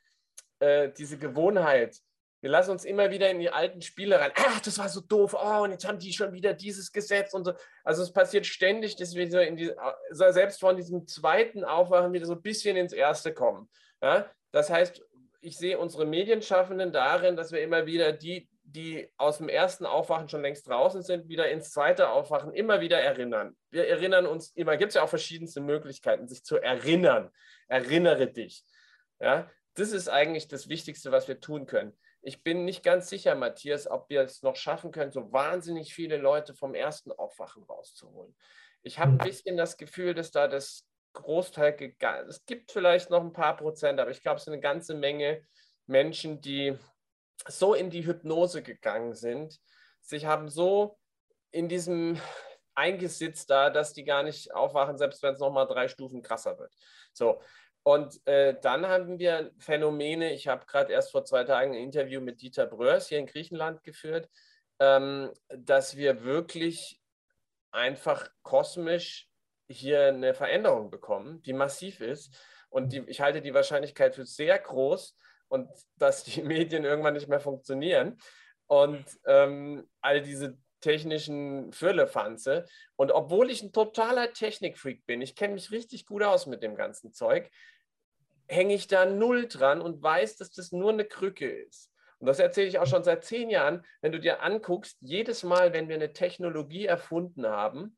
[0.59, 1.97] äh, diese Gewohnheit,
[2.41, 4.31] wir lassen uns immer wieder in die alten Spiele rein.
[4.35, 5.35] Ach, das war so doof.
[5.35, 7.53] Oh, und jetzt haben die schon wieder dieses Gesetz und so.
[7.83, 9.71] Also es passiert ständig, dass wir so in die,
[10.09, 13.69] selbst von diesem zweiten Aufwachen wieder so ein bisschen ins erste kommen.
[14.01, 14.29] Ja?
[14.51, 15.03] Das heißt,
[15.41, 20.29] ich sehe unsere Medienschaffenden darin, dass wir immer wieder die die aus dem ersten Aufwachen
[20.29, 23.55] schon längst draußen sind, wieder ins zweite Aufwachen immer wieder erinnern.
[23.69, 27.31] Wir erinnern uns immer, gibt es ja auch verschiedenste Möglichkeiten, sich zu erinnern.
[27.67, 28.63] Erinnere dich.
[29.19, 31.97] Ja, das ist eigentlich das Wichtigste, was wir tun können.
[32.21, 36.17] Ich bin nicht ganz sicher, Matthias, ob wir es noch schaffen können, so wahnsinnig viele
[36.17, 38.35] Leute vom ersten Aufwachen rauszuholen.
[38.83, 39.27] Ich habe ein hm.
[39.27, 42.37] bisschen das Gefühl, dass da das Großteil gegangen ist.
[42.37, 45.45] Es gibt vielleicht noch ein paar Prozent, aber ich glaube, es sind eine ganze Menge
[45.87, 46.77] Menschen, die
[47.47, 49.59] so in die Hypnose gegangen sind,
[49.99, 50.97] sich haben so
[51.51, 52.19] in diesem
[52.75, 56.73] eingesitzt da, dass die gar nicht aufwachen, selbst wenn es nochmal drei Stufen krasser wird.
[57.13, 57.41] So.
[57.83, 62.21] Und äh, dann haben wir Phänomene, ich habe gerade erst vor zwei Tagen ein Interview
[62.21, 64.29] mit Dieter Bröers hier in Griechenland geführt,
[64.79, 67.01] ähm, dass wir wirklich
[67.71, 69.29] einfach kosmisch
[69.67, 72.35] hier eine Veränderung bekommen, die massiv ist.
[72.69, 75.17] Und die, ich halte die Wahrscheinlichkeit für sehr groß,
[75.51, 78.17] und dass die Medien irgendwann nicht mehr funktionieren
[78.67, 82.65] und ähm, all diese technischen Firlefanze.
[82.95, 86.75] Und obwohl ich ein totaler Technikfreak bin, ich kenne mich richtig gut aus mit dem
[86.75, 87.49] ganzen Zeug,
[88.47, 91.91] hänge ich da null dran und weiß, dass das nur eine Krücke ist.
[92.19, 93.83] Und das erzähle ich auch schon seit zehn Jahren.
[94.01, 97.95] Wenn du dir anguckst, jedes Mal, wenn wir eine Technologie erfunden haben,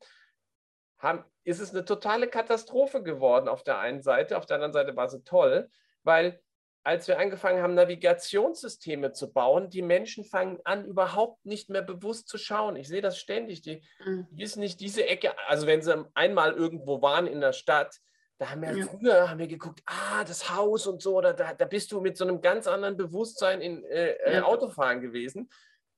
[0.98, 4.38] haben ist es eine totale Katastrophe geworden auf der einen Seite.
[4.38, 5.68] Auf der anderen Seite war sie toll,
[6.02, 6.40] weil
[6.84, 12.28] als wir angefangen haben, Navigationssysteme zu bauen, die Menschen fangen an, überhaupt nicht mehr bewusst
[12.28, 12.76] zu schauen.
[12.76, 13.62] Ich sehe das ständig.
[13.62, 14.26] Die, mhm.
[14.30, 15.34] die wissen nicht diese Ecke.
[15.48, 17.98] Also wenn sie einmal irgendwo waren in der Stadt,
[18.38, 18.86] da haben wir ja.
[18.86, 22.18] früher haben wir geguckt, ah, das Haus und so, oder da, da bist du mit
[22.18, 24.42] so einem ganz anderen Bewusstsein in äh, äh ja.
[24.42, 25.48] Autofahren gewesen.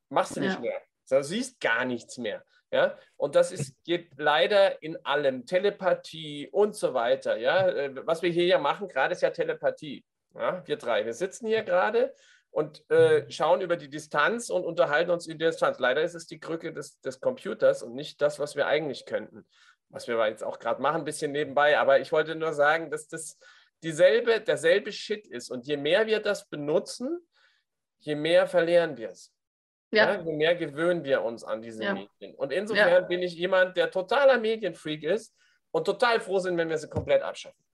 [0.09, 0.61] Machst du nicht ja.
[0.61, 0.83] mehr.
[1.09, 2.45] Du siehst gar nichts mehr.
[2.71, 2.97] Ja?
[3.17, 5.47] Und das ist, geht leider in allem.
[5.47, 7.37] Telepathie und so weiter.
[7.39, 7.69] Ja?
[7.69, 10.05] Äh, was wir hier ja machen, gerade ist ja Telepathie.
[10.39, 11.05] Ja, wir drei.
[11.05, 12.15] Wir sitzen hier gerade
[12.51, 15.79] und äh, schauen über die Distanz und unterhalten uns über die Distanz.
[15.79, 19.47] Leider ist es die Krücke des, des Computers und nicht das, was wir eigentlich könnten.
[19.89, 21.79] Was wir jetzt auch gerade machen, ein bisschen nebenbei.
[21.79, 23.39] Aber ich wollte nur sagen, dass das
[23.83, 25.51] dieselbe, derselbe Shit ist.
[25.51, 27.21] Und je mehr wir das benutzen,
[27.99, 29.33] je mehr verlieren wir es.
[29.93, 30.15] Ja.
[30.15, 30.23] ja.
[30.23, 31.95] je mehr gewöhnen wir uns an diese ja.
[31.95, 32.35] Medien.
[32.37, 33.01] Und insofern ja.
[33.01, 35.35] bin ich jemand, der totaler Medienfreak ist
[35.71, 37.66] und total froh sind, wenn wir sie komplett abschaffen.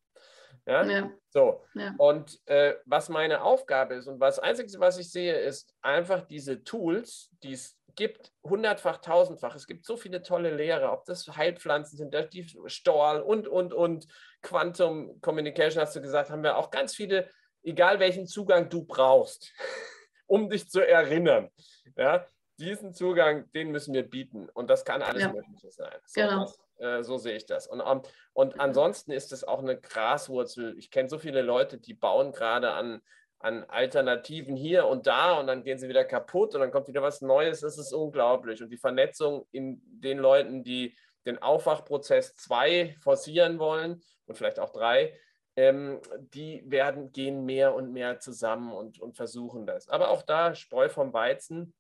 [0.67, 0.85] Ja?
[0.85, 1.11] ja.
[1.31, 1.65] So.
[1.75, 1.95] Ja.
[1.99, 6.63] Und äh, was meine Aufgabe ist und was Einzige, was ich sehe, ist einfach diese
[6.63, 9.55] Tools, die es gibt, hundertfach, tausendfach.
[9.55, 14.07] Es gibt so viele tolle Lehrer, ob das Heilpflanzen sind, die Storl und, und, und
[14.41, 17.29] Quantum Communication, hast du gesagt, haben wir auch ganz viele,
[17.63, 19.53] egal welchen Zugang du brauchst,
[20.27, 21.51] um dich zu erinnern.
[21.97, 22.27] Ja?
[22.59, 24.49] Diesen Zugang, den müssen wir bieten.
[24.51, 25.33] Und das kann alles ja.
[25.33, 25.97] Mögliche sein.
[26.07, 26.53] So, genau.
[26.79, 27.67] Äh, so sehe ich das.
[27.67, 28.03] Und, ähm,
[28.33, 30.77] und ansonsten ist es auch eine Graswurzel.
[30.79, 33.01] Ich kenne so viele Leute, die bauen gerade an,
[33.39, 37.03] an Alternativen hier und da und dann gehen sie wieder kaputt und dann kommt wieder
[37.03, 37.61] was Neues.
[37.61, 38.63] Das ist unglaublich.
[38.63, 40.97] Und die Vernetzung in den Leuten, die
[41.27, 45.17] den Aufwachprozess 2 forcieren wollen und vielleicht auch 3,
[45.57, 46.01] ähm,
[46.35, 49.89] die werden, gehen mehr und mehr zusammen und, und versuchen das.
[49.89, 51.75] Aber auch da Spreu vom Weizen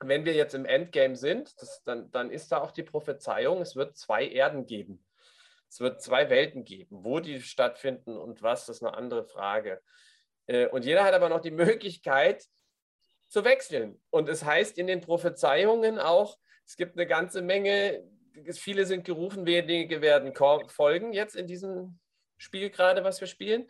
[0.00, 3.76] wenn wir jetzt im Endgame sind, das, dann, dann ist da auch die Prophezeiung, es
[3.76, 5.04] wird zwei Erden geben.
[5.68, 7.04] Es wird zwei Welten geben.
[7.04, 9.80] Wo die stattfinden und was, das ist eine andere Frage.
[10.46, 12.46] Äh, und jeder hat aber noch die Möglichkeit
[13.28, 14.00] zu wechseln.
[14.10, 18.04] Und es heißt in den Prophezeiungen auch, es gibt eine ganze Menge,
[18.52, 20.34] viele sind gerufen, wenige werden
[20.68, 21.98] folgen jetzt in diesem
[22.36, 23.68] Spiel gerade, was wir spielen.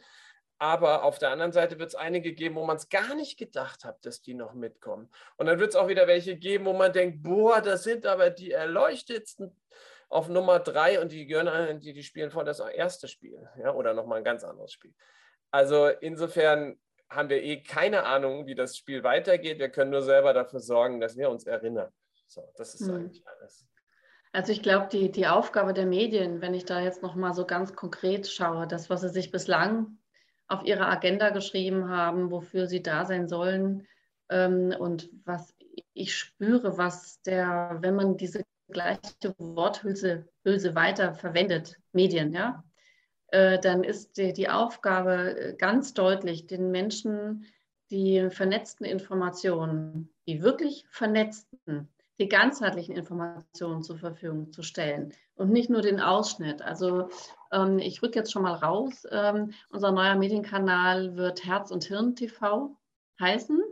[0.58, 3.84] Aber auf der anderen Seite wird es einige geben, wo man es gar nicht gedacht
[3.84, 5.10] hat, dass die noch mitkommen.
[5.36, 8.30] Und dann wird es auch wieder welche geben, wo man denkt, boah, das sind aber
[8.30, 9.54] die Erleuchtetsten
[10.08, 13.92] auf Nummer drei und die gehören, die, die spielen vor das erste Spiel ja, oder
[13.92, 14.94] nochmal ein ganz anderes Spiel.
[15.50, 16.78] Also insofern
[17.10, 19.58] haben wir eh keine Ahnung, wie das Spiel weitergeht.
[19.58, 21.92] Wir können nur selber dafür sorgen, dass wir uns erinnern.
[22.26, 22.96] So, das ist hm.
[22.96, 23.66] eigentlich alles.
[24.32, 27.74] Also ich glaube, die, die Aufgabe der Medien, wenn ich da jetzt nochmal so ganz
[27.74, 29.98] konkret schaue, das, was sie sich bislang
[30.48, 33.86] auf ihre Agenda geschrieben haben, wofür sie da sein sollen.
[34.28, 35.54] Ähm, und was
[35.92, 42.64] ich spüre, was der, wenn man diese gleiche Worthülse Hülse weiter verwendet, Medien, ja,
[43.28, 47.46] äh, dann ist die, die Aufgabe äh, ganz deutlich, den Menschen
[47.90, 51.88] die vernetzten Informationen, die wirklich vernetzten,
[52.18, 56.62] die ganzheitlichen Informationen zur Verfügung zu stellen und nicht nur den Ausschnitt.
[56.62, 57.10] Also
[57.52, 59.06] ähm, ich rücke jetzt schon mal raus.
[59.10, 62.74] Ähm, unser neuer Medienkanal wird Herz und Hirn TV
[63.20, 63.62] heißen,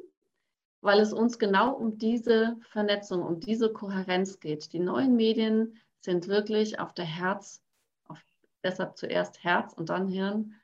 [0.82, 4.72] weil es uns genau um diese Vernetzung, um diese Kohärenz geht.
[4.72, 7.62] Die neuen Medien sind wirklich auf der Herz,
[8.08, 8.22] auf,
[8.62, 10.54] deshalb zuerst Herz und dann Hirn,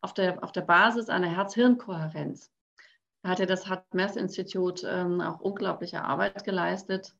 [0.00, 2.50] auf der, auf der Basis einer Herz-Hirn-Kohärenz.
[3.24, 7.14] Hat ja das Hart-Mess-Institut ähm, auch unglaubliche Arbeit geleistet.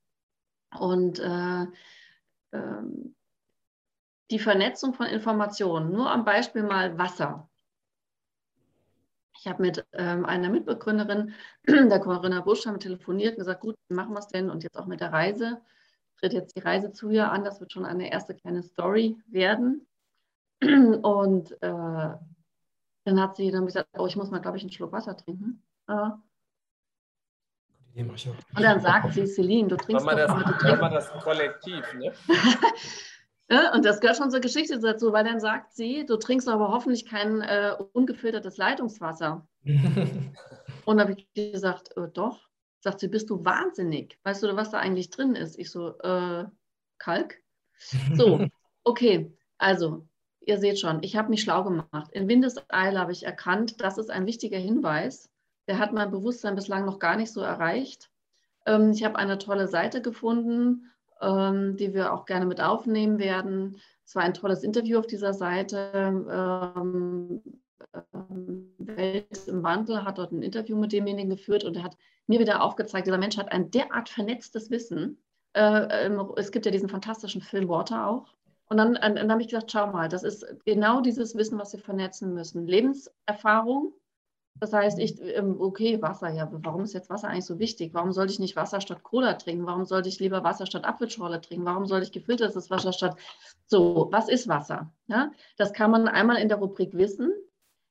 [0.79, 1.67] Und äh,
[2.53, 3.15] ähm,
[4.31, 7.49] die Vernetzung von Informationen, nur am Beispiel mal Wasser.
[9.39, 11.35] Ich habe mit ähm, einer Mitbegründerin,
[11.67, 14.51] der Corinna Busch, haben telefoniert und gesagt, gut, machen wir es denn?
[14.51, 15.61] Und jetzt auch mit der Reise.
[16.19, 19.87] Tritt jetzt die Reise zu ihr an, das wird schon eine erste kleine Story werden.
[20.63, 22.15] Und äh,
[23.05, 25.63] dann hat sie dann gesagt, oh, ich muss mal, glaube ich, einen Schluck Wasser trinken.
[25.87, 26.11] Äh,
[27.97, 30.83] und dann sagt sie, Celine, du trinkst doch, das, aber du trinkst.
[30.83, 32.13] das kollektiv, ne?
[33.75, 37.07] und das gehört schon zur Geschichte dazu, weil dann sagt sie, du trinkst aber hoffentlich
[37.07, 39.47] kein äh, ungefiltertes Leitungswasser.
[39.65, 40.21] und
[40.87, 42.47] dann habe ich gesagt, äh, doch.
[42.81, 44.19] Sagt sie, bist du wahnsinnig?
[44.23, 45.59] Weißt du, was da eigentlich drin ist?
[45.59, 46.45] Ich so, äh,
[46.99, 47.43] Kalk.
[48.15, 48.47] So,
[48.85, 50.07] okay, also
[50.41, 52.13] ihr seht schon, ich habe mich schlau gemacht.
[52.13, 55.31] In Windeseile habe ich erkannt, das ist ein wichtiger Hinweis,
[55.69, 58.11] der hat mein Bewusstsein bislang noch gar nicht so erreicht.
[58.67, 60.91] Ähm, ich habe eine tolle Seite gefunden,
[61.21, 63.81] ähm, die wir auch gerne mit aufnehmen werden.
[64.05, 65.91] Es war ein tolles Interview auf dieser Seite.
[66.31, 67.43] Ähm,
[68.79, 71.97] Welt im Wandel hat dort ein Interview mit demjenigen geführt und er hat
[72.27, 75.19] mir wieder aufgezeigt, dieser Mensch hat ein derart vernetztes Wissen.
[75.55, 78.35] Äh, es gibt ja diesen fantastischen Film Water auch.
[78.69, 81.81] Und dann, dann habe ich gesagt, schau mal, das ist genau dieses Wissen, was wir
[81.81, 82.67] vernetzen müssen.
[82.67, 83.95] Lebenserfahrung,
[84.59, 87.93] das heißt, ich, ähm, okay, Wasser, ja, warum ist jetzt Wasser eigentlich so wichtig?
[87.93, 89.67] Warum sollte ich nicht Wasser statt Cola trinken?
[89.67, 91.67] Warum sollte ich lieber Wasser statt Apfelschorle trinken?
[91.67, 93.17] Warum sollte ich gefiltertes Wasser statt,
[93.67, 94.91] so, was ist Wasser?
[95.09, 97.33] Ja, das kann man einmal in der Rubrik wissen.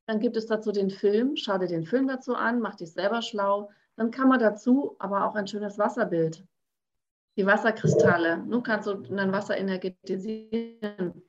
[0.07, 3.21] Dann gibt es dazu den Film, schau dir den Film dazu an, mach dich selber
[3.21, 3.69] schlau.
[3.95, 6.43] Dann kann man dazu aber auch ein schönes Wasserbild.
[7.37, 8.37] Die Wasserkristalle.
[8.37, 11.21] Nun kannst du dein Wasser energetisieren.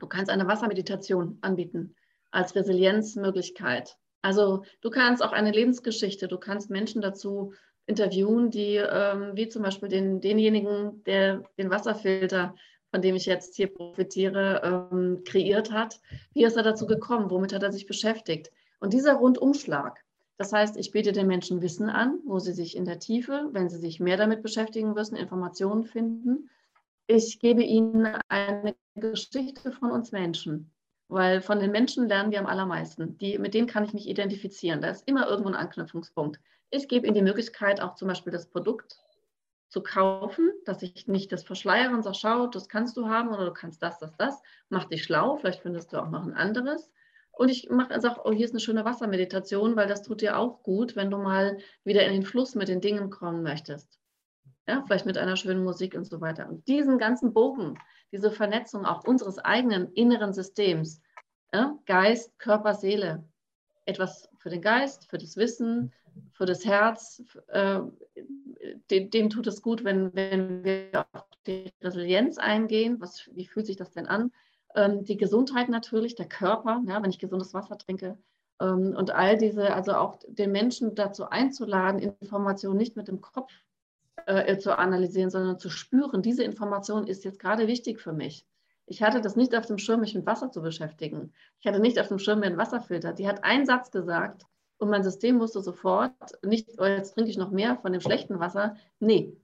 [0.00, 1.94] Du kannst eine Wassermeditation anbieten
[2.30, 3.96] als Resilienzmöglichkeit.
[4.24, 7.52] Also du kannst auch eine Lebensgeschichte, du kannst Menschen dazu
[7.84, 12.54] interviewen, die ähm, wie zum Beispiel den, denjenigen, der den Wasserfilter,
[12.90, 16.00] von dem ich jetzt hier profitiere, ähm, kreiert hat.
[16.32, 17.30] Wie ist er dazu gekommen?
[17.30, 18.50] Womit hat er sich beschäftigt?
[18.80, 20.02] Und dieser Rundumschlag,
[20.38, 23.68] das heißt, ich biete den Menschen Wissen an, wo sie sich in der Tiefe, wenn
[23.68, 26.48] sie sich mehr damit beschäftigen müssen, Informationen finden.
[27.06, 30.73] Ich gebe ihnen eine Geschichte von uns Menschen.
[31.08, 33.18] Weil von den Menschen lernen wir am allermeisten.
[33.18, 34.80] Die, mit denen kann ich mich identifizieren.
[34.80, 36.40] Da ist immer irgendwo ein Anknüpfungspunkt.
[36.70, 38.98] Ich gebe ihnen die Möglichkeit, auch zum Beispiel das Produkt
[39.68, 43.44] zu kaufen, dass ich nicht das verschleiere und sage, schau, das kannst du haben oder
[43.44, 44.40] du kannst das, das, das.
[44.68, 46.90] Mach dich schlau, vielleicht findest du auch noch ein anderes.
[47.32, 50.94] Und ich sage, oh, hier ist eine schöne Wassermeditation, weil das tut dir auch gut,
[50.94, 53.98] wenn du mal wieder in den Fluss mit den Dingen kommen möchtest.
[54.66, 56.48] Ja, vielleicht mit einer schönen Musik und so weiter.
[56.48, 57.78] Und diesen ganzen Bogen,
[58.12, 61.02] diese Vernetzung auch unseres eigenen inneren Systems,
[61.52, 63.24] ja, Geist, Körper, Seele,
[63.86, 65.92] etwas für den Geist, für das Wissen,
[66.32, 67.80] für das Herz, äh,
[68.90, 73.00] dem, dem, tut es gut, wenn, wenn wir auf die Resilienz eingehen.
[73.00, 74.32] Was, wie fühlt sich das denn an?
[74.74, 78.18] Ähm, die Gesundheit natürlich, der Körper, ja, wenn ich gesundes Wasser trinke.
[78.60, 83.52] Ähm, und all diese, also auch den Menschen dazu einzuladen, Informationen nicht mit dem Kopf
[84.26, 88.46] äh, zu analysieren, sondern zu spüren, diese Information ist jetzt gerade wichtig für mich.
[88.86, 91.32] Ich hatte das nicht auf dem Schirm, mich mit Wasser zu beschäftigen.
[91.60, 93.12] Ich hatte nicht auf dem Schirm, mir einen Wasserfilter.
[93.12, 94.42] Die hat einen Satz gesagt
[94.78, 96.12] und mein System wusste sofort,
[96.42, 98.76] nicht, oh, jetzt trinke ich noch mehr von dem schlechten Wasser.
[99.00, 99.36] Nee,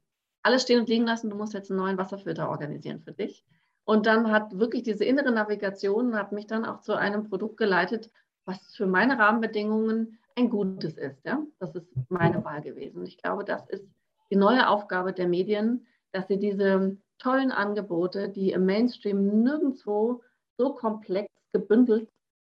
[0.42, 3.44] alles stehen und liegen lassen, du musst jetzt einen neuen Wasserfilter organisieren für dich.
[3.84, 8.10] Und dann hat wirklich diese innere Navigation, hat mich dann auch zu einem Produkt geleitet,
[8.44, 11.24] was für meine Rahmenbedingungen ein gutes ist.
[11.24, 11.42] Ja?
[11.58, 13.04] Das ist meine Wahl gewesen.
[13.04, 13.86] Ich glaube, das ist
[14.30, 20.22] die neue Aufgabe der Medien, dass sie diese tollen Angebote, die im Mainstream nirgendwo
[20.56, 22.10] so komplex gebündelt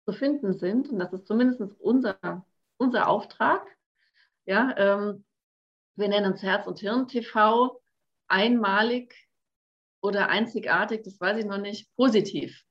[0.06, 2.44] zu finden sind, und das ist zumindest unser,
[2.76, 3.66] unser Auftrag.
[4.44, 5.24] Ja, ähm,
[5.96, 7.80] wir nennen uns Herz und Hirn TV,
[8.28, 9.28] einmalig
[10.00, 12.64] oder einzigartig, das weiß ich noch nicht, positiv.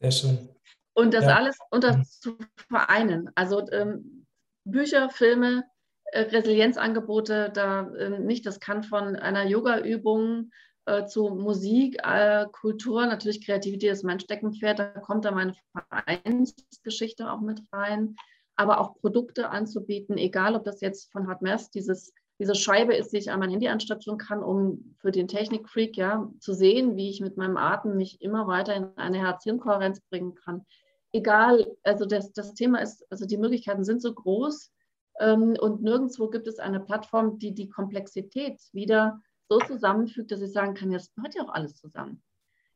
[0.00, 0.48] Sehr schön.
[0.94, 1.36] Und das ja.
[1.36, 2.36] alles unter zu
[2.68, 3.30] vereinen.
[3.34, 4.26] Also ähm,
[4.64, 5.64] Bücher, Filme,
[6.12, 10.50] Resilienzangebote, da äh, nicht, das kann von einer Yoga-Übung
[10.86, 17.30] äh, zu Musik, äh, Kultur, natürlich Kreativität ist mein Steckenpferd, da kommt da meine Vereinsgeschichte
[17.30, 18.16] auch mit rein,
[18.56, 23.18] aber auch Produkte anzubieten, egal ob das jetzt von Hartmers dieses diese Scheibe ist, die
[23.18, 27.20] ich an mein Handy anstöpseln kann, um für den Technikfreak ja zu sehen, wie ich
[27.20, 30.64] mit meinem Atem mich immer weiter in eine Herz-Hirn-Kohärenz bringen kann.
[31.12, 34.77] Egal, also das, das Thema ist, also die Möglichkeiten sind so groß, ähm,
[35.20, 40.74] und nirgendwo gibt es eine Plattform, die die Komplexität wieder so zusammenfügt, dass ich sagen
[40.74, 42.22] kann, jetzt gehört ja auch alles zusammen.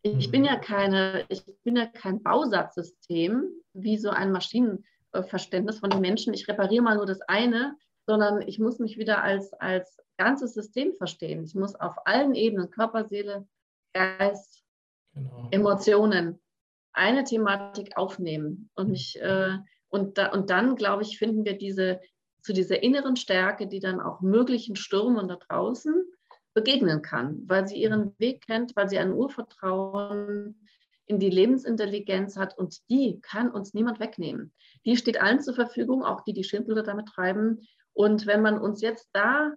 [0.03, 6.01] Ich bin ja keine, ich bin ja kein Bausatzsystem wie so ein Maschinenverständnis von den
[6.01, 6.35] Menschen.
[6.35, 7.77] Ich repariere mal nur das eine,
[8.07, 11.45] sondern ich muss mich wieder als, als ganzes System verstehen.
[11.45, 13.47] Ich muss auf allen Ebenen, Körper, Seele,
[13.93, 14.65] Geist,
[15.15, 15.49] genau.
[15.53, 16.41] Emotionen,
[16.93, 22.01] eine Thematik aufnehmen und mich äh, und, da, und dann, glaube ich, finden wir diese,
[22.43, 26.05] zu dieser inneren Stärke, die dann auch möglichen Stürmen da draußen
[26.55, 30.67] begegnen kann, weil sie ihren Weg kennt, weil sie ein Urvertrauen
[31.07, 34.53] in die Lebensintelligenz hat und die kann uns niemand wegnehmen.
[34.85, 37.67] Die steht allen zur Verfügung, auch die, die Schindluder damit treiben.
[37.93, 39.53] Und wenn man uns jetzt da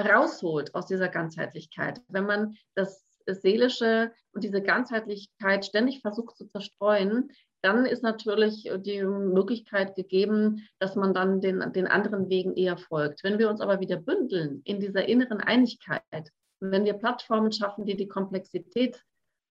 [0.00, 7.30] rausholt aus dieser Ganzheitlichkeit, wenn man das Seelische und diese Ganzheitlichkeit ständig versucht zu zerstreuen,
[7.62, 13.22] dann ist natürlich die Möglichkeit gegeben, dass man dann den, den anderen Wegen eher folgt.
[13.22, 17.96] Wenn wir uns aber wieder bündeln in dieser inneren Einigkeit, wenn wir Plattformen schaffen, die
[17.96, 19.02] die Komplexität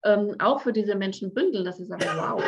[0.05, 2.43] ähm, auch für diese Menschen bündeln, dass sie sagen, wow,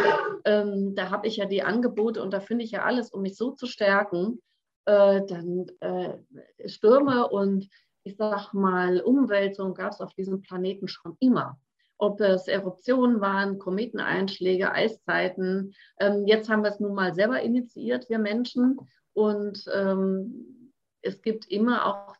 [0.45, 3.37] ähm, da habe ich ja die Angebote und da finde ich ja alles, um mich
[3.37, 4.41] so zu stärken,
[4.87, 7.69] äh, dann äh, Stürme und
[8.03, 11.59] ich sag mal Umwälzung gab es auf diesem Planeten schon immer
[12.01, 15.75] ob es Eruptionen waren, Kometeneinschläge, Eiszeiten.
[15.99, 18.79] Ähm, jetzt haben wir es nun mal selber initiiert, wir Menschen.
[19.13, 20.73] Und ähm,
[21.03, 22.17] es gibt immer auch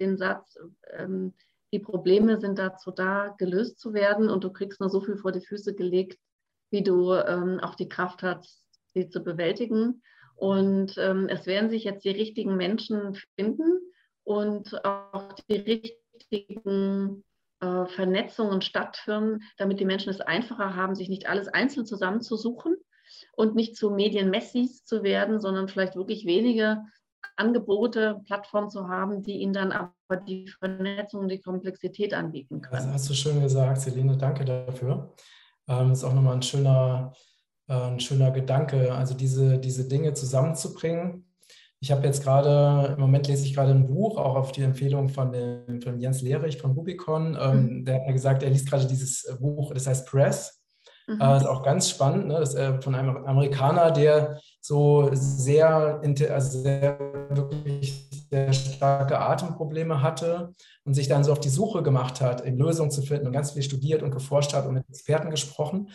[0.00, 0.58] den Satz,
[0.92, 1.32] ähm,
[1.72, 5.30] die Probleme sind dazu da, gelöst zu werden und du kriegst nur so viel vor
[5.30, 6.18] die Füße gelegt,
[6.72, 10.02] wie du ähm, auch die Kraft hast, sie zu bewältigen.
[10.34, 13.78] Und ähm, es werden sich jetzt die richtigen Menschen finden
[14.24, 17.22] und auch die richtigen
[17.60, 22.76] äh, Vernetzungen stattfinden, damit die Menschen es einfacher haben, sich nicht alles einzeln zusammenzusuchen
[23.32, 26.78] und nicht zu Medienmessis zu werden, sondern vielleicht wirklich wenige
[27.36, 32.84] Angebote, Plattformen zu haben, die ihnen dann aber die Vernetzung und die Komplexität anbieten können.
[32.84, 35.14] Das hast du schön gesagt, Celine, danke dafür.
[35.66, 37.12] Das ähm, ist auch nochmal ein schöner,
[37.68, 41.29] äh, ein schöner Gedanke, also diese, diese Dinge zusammenzubringen
[41.82, 45.08] ich habe jetzt gerade, im Moment lese ich gerade ein Buch, auch auf die Empfehlung
[45.08, 47.38] von, dem, von Jens Lehrich von Rubicon.
[47.40, 47.84] Ähm, mhm.
[47.86, 50.62] Der hat mir gesagt, er liest gerade dieses Buch, das heißt Press.
[51.06, 51.14] Mhm.
[51.14, 52.34] Äh, das ist auch ganz spannend, ne?
[52.38, 56.98] das ist äh, von einem Amerikaner, der so sehr, also sehr
[57.30, 60.52] wirklich sehr starke Atemprobleme hatte
[60.84, 63.52] und sich dann so auf die Suche gemacht hat, in Lösungen zu finden und ganz
[63.52, 65.88] viel studiert und geforscht hat und mit Experten gesprochen.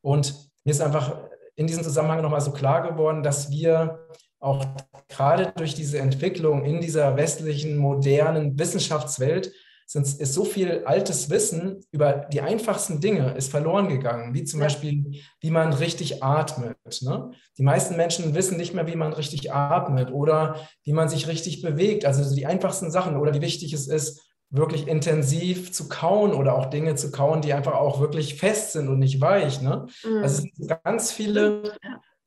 [0.00, 1.18] Und mir ist einfach
[1.54, 4.08] in diesem Zusammenhang nochmal so klar geworden, dass wir
[4.40, 4.64] auch
[5.08, 9.52] gerade durch diese Entwicklung in dieser westlichen, modernen Wissenschaftswelt
[9.86, 14.60] sind, ist so viel altes Wissen über die einfachsten Dinge ist verloren gegangen, wie zum.
[14.60, 16.76] Beispiel, wie man richtig atmet.
[17.00, 17.30] Ne?
[17.56, 21.62] Die meisten Menschen wissen nicht mehr, wie man richtig atmet oder wie man sich richtig
[21.62, 22.04] bewegt.
[22.04, 26.66] Also die einfachsten Sachen oder wie wichtig es ist, wirklich intensiv zu kauen oder auch
[26.66, 29.60] Dinge zu kauen, die einfach auch wirklich fest sind und nicht weich.
[29.60, 29.86] Ne?
[30.04, 30.22] Mhm.
[30.22, 31.74] Also es sind ganz viele,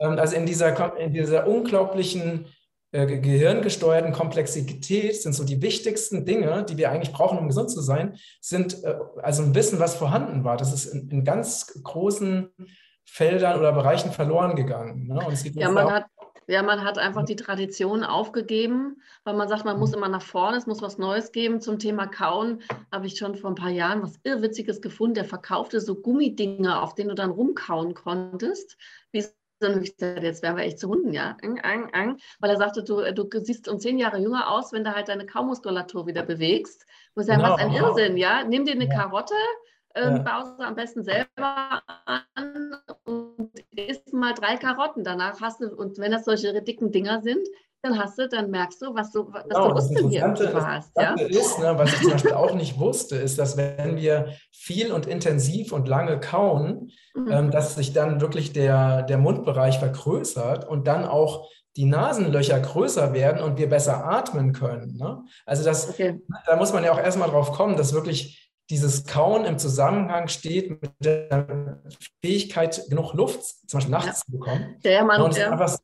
[0.02, 2.46] also in dieser, in dieser unglaublichen
[2.92, 7.82] äh, gehirngesteuerten Komplexität sind so die wichtigsten Dinge, die wir eigentlich brauchen, um gesund zu
[7.82, 10.58] sein, sind äh, also ein Wissen, was vorhanden war.
[10.58, 12.50] Das ist in, in ganz großen
[13.06, 15.08] Feldern oder Bereichen verloren gegangen.
[15.08, 15.26] Ne?
[15.54, 16.06] ja, man hat,
[16.48, 19.98] ja, man hat einfach die Tradition aufgegeben, weil man sagt, man muss mhm.
[19.98, 21.62] immer nach vorne, es muss was Neues geben.
[21.62, 25.14] Zum Thema Kauen habe ich schon vor ein paar Jahren was Irrwitziges gefunden.
[25.14, 28.76] Der verkaufte so Gummidinger, auf denen du dann rumkauen konntest,
[29.14, 29.24] wie
[29.62, 31.38] sondern ich gesagt, jetzt wären wir echt zu Hunden, ja.
[31.42, 35.26] Weil er sagte, du, du siehst um zehn Jahre jünger aus, wenn du halt deine
[35.26, 36.86] Kaumuskulatur wieder bewegst.
[37.16, 37.54] Wo ich sagen, genau.
[37.54, 38.44] was ein Irrsinn, ja.
[38.44, 38.94] Nimm dir eine ja.
[38.94, 39.36] Karotte,
[39.96, 40.22] ähm, ja.
[40.24, 45.04] baue sie am besten selber an und isst mal drei Karotten.
[45.04, 47.48] Danach hast du, und wenn das solche dicken Dinger sind,
[47.82, 50.24] dann hast du, dann merkst du, was du, was genau, du Muskeln hier
[50.54, 50.92] hast.
[50.96, 51.16] Ja?
[51.16, 55.08] Ist, ne, was ich zum Beispiel auch nicht wusste, ist, dass wenn wir viel und
[55.08, 57.32] intensiv und lange kauen, mhm.
[57.32, 63.14] ähm, dass sich dann wirklich der, der Mundbereich vergrößert und dann auch die Nasenlöcher größer
[63.14, 64.98] werden und wir besser atmen können.
[64.98, 65.24] Ne?
[65.46, 66.22] Also das, okay.
[66.46, 70.82] da muss man ja auch erstmal drauf kommen, dass wirklich dieses Kauen im Zusammenhang steht
[70.82, 71.82] mit der
[72.24, 74.14] Fähigkeit, genug Luft zum Beispiel nachts ja.
[74.26, 74.76] zu bekommen.
[74.84, 75.50] Ja, man, und ja.
[75.52, 75.78] einfach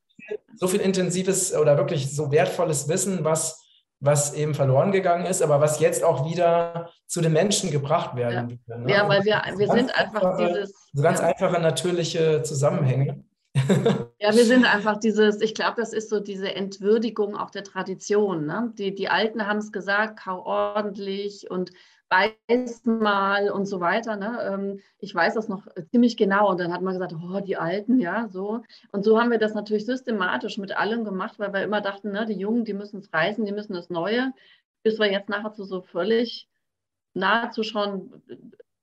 [0.56, 3.64] so viel intensives oder wirklich so wertvolles Wissen, was,
[4.00, 8.60] was eben verloren gegangen ist, aber was jetzt auch wieder zu den Menschen gebracht werden
[8.68, 8.78] ja.
[8.78, 8.92] Ne?
[8.92, 10.90] Ja, weil wir, wir sind einfach einfache, dieses.
[10.94, 11.28] So ganz ja.
[11.28, 13.24] einfache, natürliche Zusammenhänge.
[14.20, 18.46] Ja, wir sind einfach dieses, ich glaube, das ist so diese Entwürdigung auch der Tradition.
[18.46, 18.74] Ne?
[18.78, 21.72] Die, die Alten haben es gesagt, kau ordentlich und
[22.10, 24.16] weiß mal und so weiter.
[24.16, 24.40] Ne?
[24.42, 26.50] Ähm, ich weiß das noch ziemlich genau.
[26.50, 28.64] Und dann hat man gesagt, oh, die Alten, ja, so.
[28.92, 32.26] Und so haben wir das natürlich systematisch mit allem gemacht, weil wir immer dachten, ne,
[32.26, 34.34] die Jungen, die müssen es reißen, die müssen das Neue,
[34.84, 36.48] bis wir jetzt nachher so völlig
[37.14, 38.22] nahezu schon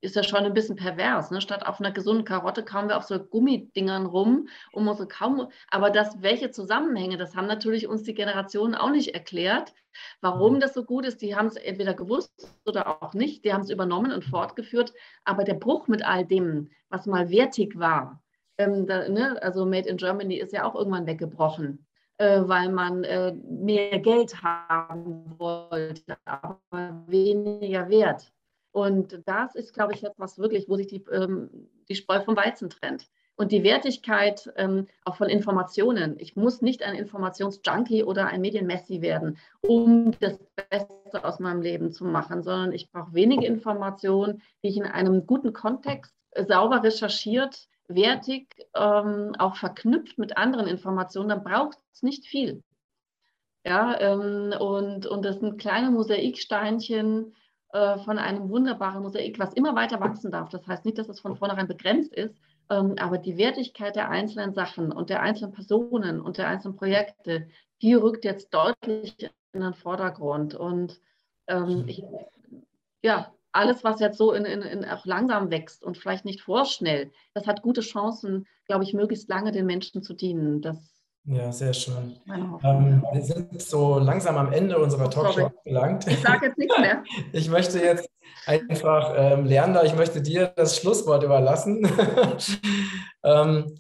[0.05, 1.31] ist ja schon ein bisschen pervers.
[1.31, 1.41] Ne?
[1.41, 5.49] Statt auf einer gesunden Karotte kauen wir auf so Gummidingern rum, um unsere kaum.
[5.71, 9.75] Aber das, welche Zusammenhänge, das haben natürlich uns die Generationen auch nicht erklärt.
[10.21, 10.61] Warum mhm.
[10.61, 12.33] das so gut ist, die haben es entweder gewusst
[12.67, 13.45] oder auch nicht.
[13.45, 14.93] Die haben es übernommen und fortgeführt.
[15.25, 18.23] Aber der Bruch mit all dem, was mal wertig war,
[18.59, 19.43] ähm, da, ne?
[19.43, 21.87] also Made in Germany ist ja auch irgendwann weggebrochen.
[22.19, 28.33] Äh, weil man äh, mehr Geld haben wollte, aber weniger wert.
[28.75, 31.49] Und das ist, glaube ich, jetzt was wirklich, wo sich die, ähm,
[31.89, 33.07] die Spreu vom Weizen trennt.
[33.37, 36.17] Und die Wertigkeit ähm, auch von Informationen.
[36.19, 41.93] Ich muss nicht ein Informationsjunkie oder ein Medienmessi werden, um das Beste aus meinem Leben
[41.93, 46.83] zu machen, sondern ich brauche wenige Informationen, die ich in einem guten Kontext äh, sauber
[46.83, 51.29] recherchiert, wertig, ähm, auch verknüpft mit anderen Informationen.
[51.29, 52.65] Dann braucht es nicht viel.
[53.65, 57.35] Ja, ähm, und, und das sind kleine Mosaiksteinchen,
[57.75, 60.49] äh, von einem wunderbaren Mosaik, was immer weiter wachsen darf.
[60.49, 62.37] Das heißt nicht, dass es von vornherein begrenzt ist,
[62.71, 67.49] ähm, aber die Wertigkeit der einzelnen Sachen und der einzelnen Personen und der einzelnen Projekte,
[67.83, 70.55] die rückt jetzt deutlich in den Vordergrund.
[70.55, 71.01] Und
[71.49, 72.05] ähm, ich,
[73.03, 77.11] ja, alles, was jetzt so in, in, in auch langsam wächst und vielleicht nicht vorschnell,
[77.35, 80.63] das hat gute Chancen, glaube ich, möglichst lange den Menschen zu dienen.
[80.63, 80.94] Das
[81.27, 82.17] ja, sehr schön.
[82.63, 86.07] Ähm, wir sind so langsam am Ende unserer Talkshow angelangt.
[86.07, 87.03] Ich sage jetzt nichts mehr.
[87.33, 88.09] Ich möchte jetzt
[88.47, 91.89] einfach, ähm, Lerner, ich möchte dir das Schlusswort überlassen.
[93.25, 93.75] ähm,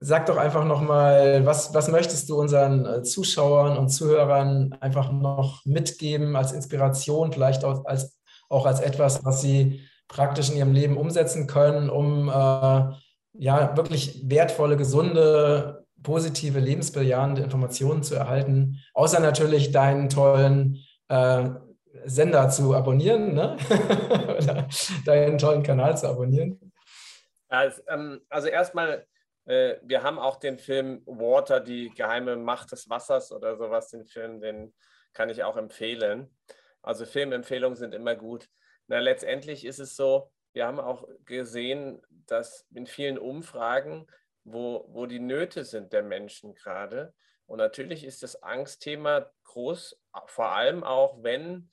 [0.00, 5.64] sag doch einfach nochmal, was, was möchtest du unseren äh, Zuschauern und Zuhörern einfach noch
[5.64, 8.18] mitgeben als Inspiration, vielleicht auch als,
[8.48, 12.32] auch als etwas, was sie praktisch in ihrem Leben umsetzen können, um äh,
[13.36, 20.78] ja, wirklich wertvolle, gesunde positive, lebensbejahende Informationen zu erhalten, außer natürlich deinen tollen
[21.08, 21.50] äh,
[22.04, 23.56] Sender zu abonnieren, ne?
[24.38, 24.68] oder
[25.04, 26.72] deinen tollen Kanal zu abonnieren.
[27.48, 29.06] Also, ähm, also erstmal,
[29.46, 34.06] äh, wir haben auch den Film Water, die geheime Macht des Wassers oder sowas, den
[34.06, 34.74] Film, den
[35.12, 36.36] kann ich auch empfehlen.
[36.82, 38.48] Also Filmempfehlungen sind immer gut.
[38.88, 44.06] Na, letztendlich ist es so, wir haben auch gesehen, dass in vielen Umfragen
[44.44, 47.14] wo, wo die Nöte sind der Menschen gerade.
[47.46, 51.70] Und natürlich ist das Angstthema groß, vor allem auch, wenn,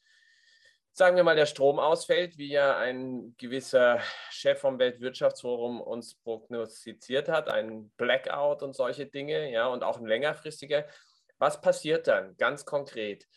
[0.92, 4.00] sagen wir mal, der Strom ausfällt, wie ja ein gewisser
[4.30, 10.06] Chef vom Weltwirtschaftsforum uns prognostiziert hat, ein Blackout und solche Dinge, ja, und auch ein
[10.06, 10.86] längerfristiger.
[11.38, 13.28] Was passiert dann ganz konkret?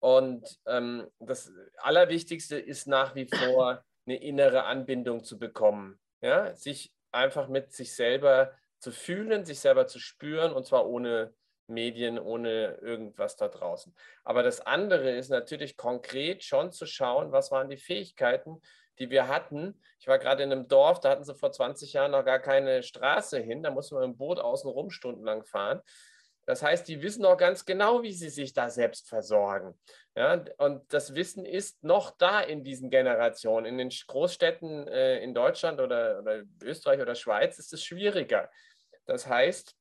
[0.00, 5.98] Und ähm, das Allerwichtigste ist nach wie vor eine innere Anbindung zu bekommen.
[6.20, 6.54] Ja?
[6.54, 11.34] Sich einfach mit sich selber zu fühlen, sich selber zu spüren und zwar ohne
[11.68, 13.94] Medien, ohne irgendwas da draußen.
[14.24, 18.60] Aber das andere ist natürlich konkret schon zu schauen, was waren die Fähigkeiten,
[18.98, 19.80] die wir hatten.
[20.00, 22.82] Ich war gerade in einem Dorf, da hatten sie vor 20 Jahren noch gar keine
[22.82, 25.82] Straße hin, da musste man im Boot außen rum stundenlang fahren.
[26.48, 29.78] Das heißt, die wissen auch ganz genau, wie sie sich da selbst versorgen.
[30.16, 33.66] Ja, und das Wissen ist noch da in diesen Generationen.
[33.66, 38.50] In den Großstädten äh, in Deutschland oder, oder Österreich oder Schweiz ist es schwieriger.
[39.04, 39.76] Das heißt,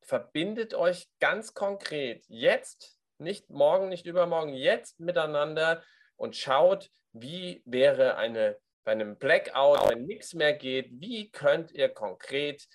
[0.00, 5.84] verbindet euch ganz konkret jetzt, nicht morgen, nicht übermorgen, jetzt miteinander
[6.16, 11.90] und schaut, wie wäre eine bei einem Blackout, wenn nichts mehr geht, wie könnt ihr
[11.90, 12.66] konkret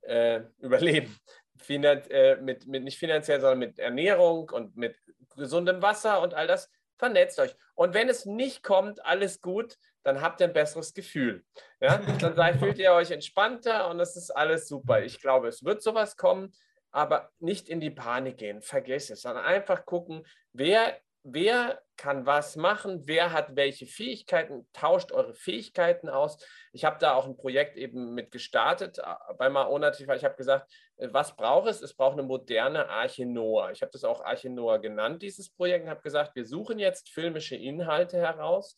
[0.00, 1.16] äh, überleben?
[1.58, 4.96] Finan äh, mit, mit, nicht finanziell, sondern mit Ernährung und mit
[5.36, 6.70] gesundem Wasser und all das.
[6.98, 7.54] Vernetzt euch.
[7.74, 11.44] Und wenn es nicht kommt, alles gut, dann habt ihr ein besseres Gefühl.
[11.78, 11.98] Ja?
[11.98, 15.02] Dann seid, fühlt ihr euch entspannter und es ist alles super.
[15.02, 16.54] Ich glaube, es wird sowas kommen,
[16.92, 18.62] aber nicht in die Panik gehen.
[18.62, 20.98] Vergesst es, sondern einfach gucken, wer
[21.28, 26.38] wer kann was machen, wer hat welche Fähigkeiten, tauscht eure Fähigkeiten aus.
[26.72, 30.36] Ich habe da auch ein Projekt eben mit gestartet äh, bei Maonativ, weil ich habe
[30.36, 31.82] gesagt, äh, was braucht es?
[31.82, 33.72] Es braucht eine moderne Arche Noah.
[33.72, 37.08] Ich habe das auch Arche Noah genannt, dieses Projekt, und habe gesagt, wir suchen jetzt
[37.08, 38.76] filmische Inhalte heraus,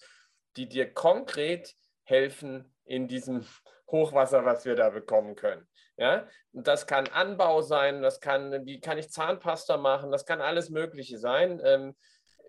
[0.57, 1.74] die dir konkret
[2.05, 3.44] helfen in diesem
[3.90, 5.66] Hochwasser, was wir da bekommen können.
[5.96, 10.40] Ja, und das kann Anbau sein, das kann, wie kann ich Zahnpasta machen, das kann
[10.40, 11.61] alles Mögliche sein.
[11.64, 11.96] Ähm,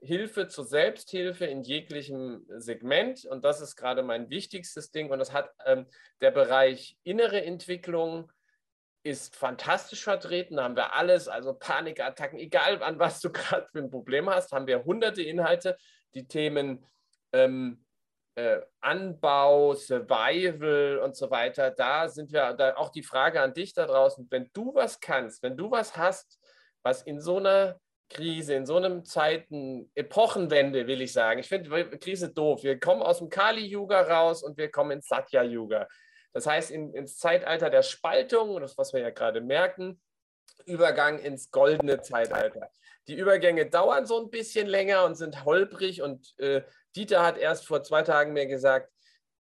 [0.02, 3.26] Hilfe zur Selbsthilfe in jeglichem Segment.
[3.26, 5.10] Und das ist gerade mein wichtigstes Ding.
[5.10, 5.88] Und das hat ähm,
[6.22, 8.32] der Bereich innere Entwicklung
[9.04, 10.58] ist fantastisch vertreten.
[10.58, 14.52] Da haben wir alles, also Panikattacken, egal an was du gerade für ein Problem hast,
[14.52, 15.78] haben wir hunderte Inhalte.
[16.14, 16.86] Die Themen
[17.34, 17.86] ähm,
[18.36, 21.72] äh, Anbau, Survival und so weiter.
[21.72, 25.44] Da sind wir, da auch die Frage an dich da draußen, wenn du was kannst,
[25.44, 26.40] wenn du was hast,
[26.82, 27.80] was in so einer
[28.10, 31.40] Krise, in so einem Zeiten, Epochenwende, will ich sagen.
[31.40, 32.64] Ich finde Krise doof.
[32.64, 35.88] Wir kommen aus dem Kali-Yuga raus und wir kommen ins Satya-Yuga.
[36.34, 40.02] Das heißt, in, ins Zeitalter der Spaltung, das, was wir ja gerade merken,
[40.66, 42.70] Übergang ins goldene Zeitalter.
[43.08, 46.02] Die Übergänge dauern so ein bisschen länger und sind holprig.
[46.02, 46.64] Und äh,
[46.96, 48.92] Dieter hat erst vor zwei Tagen mir gesagt,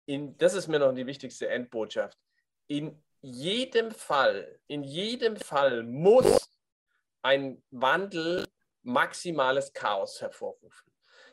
[0.05, 2.17] in, das ist mir noch die wichtigste Endbotschaft.
[2.67, 6.54] In jedem Fall, in jedem Fall muss
[7.25, 8.45] ein Wandel
[8.83, 10.91] maximales Chaos hervorrufen.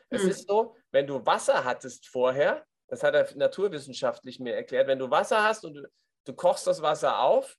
[0.09, 0.17] Mhm.
[0.17, 4.97] Es ist so, wenn du Wasser hattest vorher, das hat er naturwissenschaftlich mir erklärt, wenn
[4.97, 5.87] du Wasser hast und du,
[6.25, 7.55] du kochst das Wasser auf,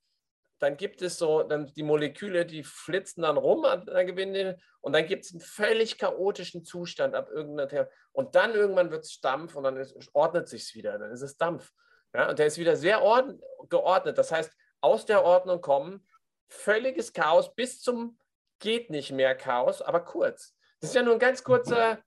[0.59, 4.93] dann gibt es so, dann die Moleküle, die flitzen dann rum an der Gewinde und
[4.95, 9.55] dann gibt es einen völlig chaotischen Zustand ab irgendeiner und dann irgendwann wird es Dampf
[9.55, 11.70] und dann ist, ordnet sich wieder, dann ist es Dampf.
[12.12, 12.99] Ja, und der ist wieder sehr
[13.68, 14.18] geordnet.
[14.18, 16.07] Das heißt, aus der Ordnung kommen,
[16.49, 18.18] völliges Chaos bis zum
[18.65, 20.57] geht nicht mehr Chaos, aber kurz.
[20.81, 21.99] Das ist ja nur ein ganz kurzer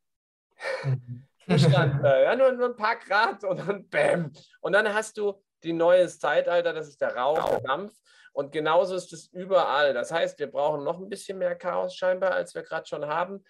[1.47, 2.03] Zustand.
[2.03, 4.33] ja, nur, nur ein paar Grad und dann Bäm.
[4.61, 7.93] Und dann hast du die neues Zeitalter, das ist der Rauch, der Dampf.
[8.33, 9.93] Und genauso ist es überall.
[9.93, 13.43] Das heißt, wir brauchen noch ein bisschen mehr Chaos scheinbar, als wir gerade schon haben.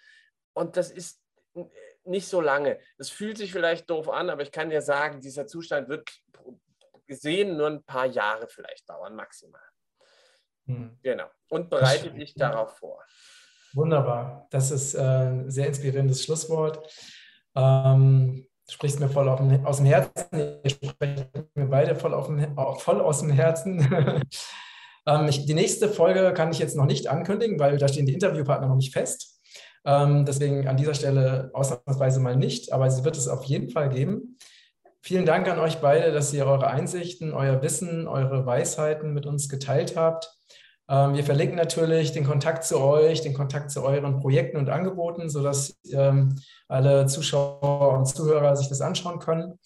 [0.53, 1.21] Und das ist
[2.03, 2.77] nicht so lange.
[2.97, 6.09] Es fühlt sich vielleicht doof an, aber ich kann dir sagen, dieser Zustand wird
[7.05, 9.61] gesehen nur ein paar Jahre vielleicht dauern, maximal.
[10.67, 10.97] Hm.
[11.01, 11.25] Genau.
[11.49, 13.01] Und bereite dich darauf vor.
[13.73, 14.47] Wunderbar.
[14.51, 16.87] Das ist äh, ein sehr inspirierendes Schlusswort.
[17.55, 20.59] Ähm, du sprichst mir voll dem, aus dem Herzen.
[20.63, 20.99] Ihr sprecht
[21.55, 23.79] mir beide voll, dem, voll aus dem Herzen.
[25.07, 28.13] ähm, ich, die nächste Folge kann ich jetzt noch nicht ankündigen, weil da stehen die
[28.13, 29.41] Interviewpartner noch nicht fest.
[29.85, 33.89] Ähm, deswegen an dieser Stelle ausnahmsweise mal nicht, aber sie wird es auf jeden Fall
[33.89, 34.37] geben.
[35.07, 39.47] Vielen Dank an euch beide, dass ihr eure Einsichten, euer Wissen, eure Weisheiten mit uns
[39.47, 40.29] geteilt habt.
[40.89, 45.29] Ähm, wir verlinken natürlich den Kontakt zu euch, den Kontakt zu euren Projekten und Angeboten,
[45.29, 46.35] sodass ähm,
[46.67, 49.57] alle Zuschauer und Zuhörer sich das anschauen können.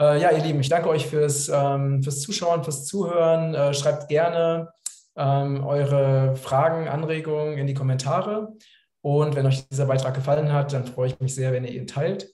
[0.00, 3.52] Äh, ja, ihr Lieben, ich danke euch fürs, ähm, fürs Zuschauen, fürs Zuhören.
[3.52, 4.68] Äh, schreibt gerne
[5.16, 8.52] eure Fragen, Anregungen in die Kommentare.
[9.00, 11.88] Und wenn euch dieser Beitrag gefallen hat, dann freue ich mich sehr, wenn ihr ihn
[11.88, 12.33] teilt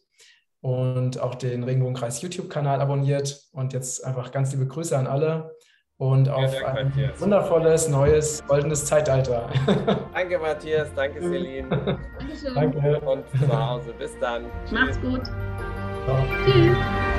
[0.60, 3.42] und auch den Regenbogenkreis YouTube-Kanal abonniert.
[3.52, 5.54] Und jetzt einfach ganz liebe Grüße an alle
[5.96, 7.20] und auf Dank, ein Matthias.
[7.20, 9.50] wundervolles, neues, goldenes Zeitalter.
[10.14, 10.88] Danke, Matthias.
[10.94, 11.98] Danke, Celine.
[12.54, 13.00] Danke.
[13.00, 13.92] Und zu Hause.
[13.98, 14.46] Bis dann.
[14.70, 15.24] Macht's gut.
[15.24, 16.24] Ciao.
[16.44, 17.09] Tschüss.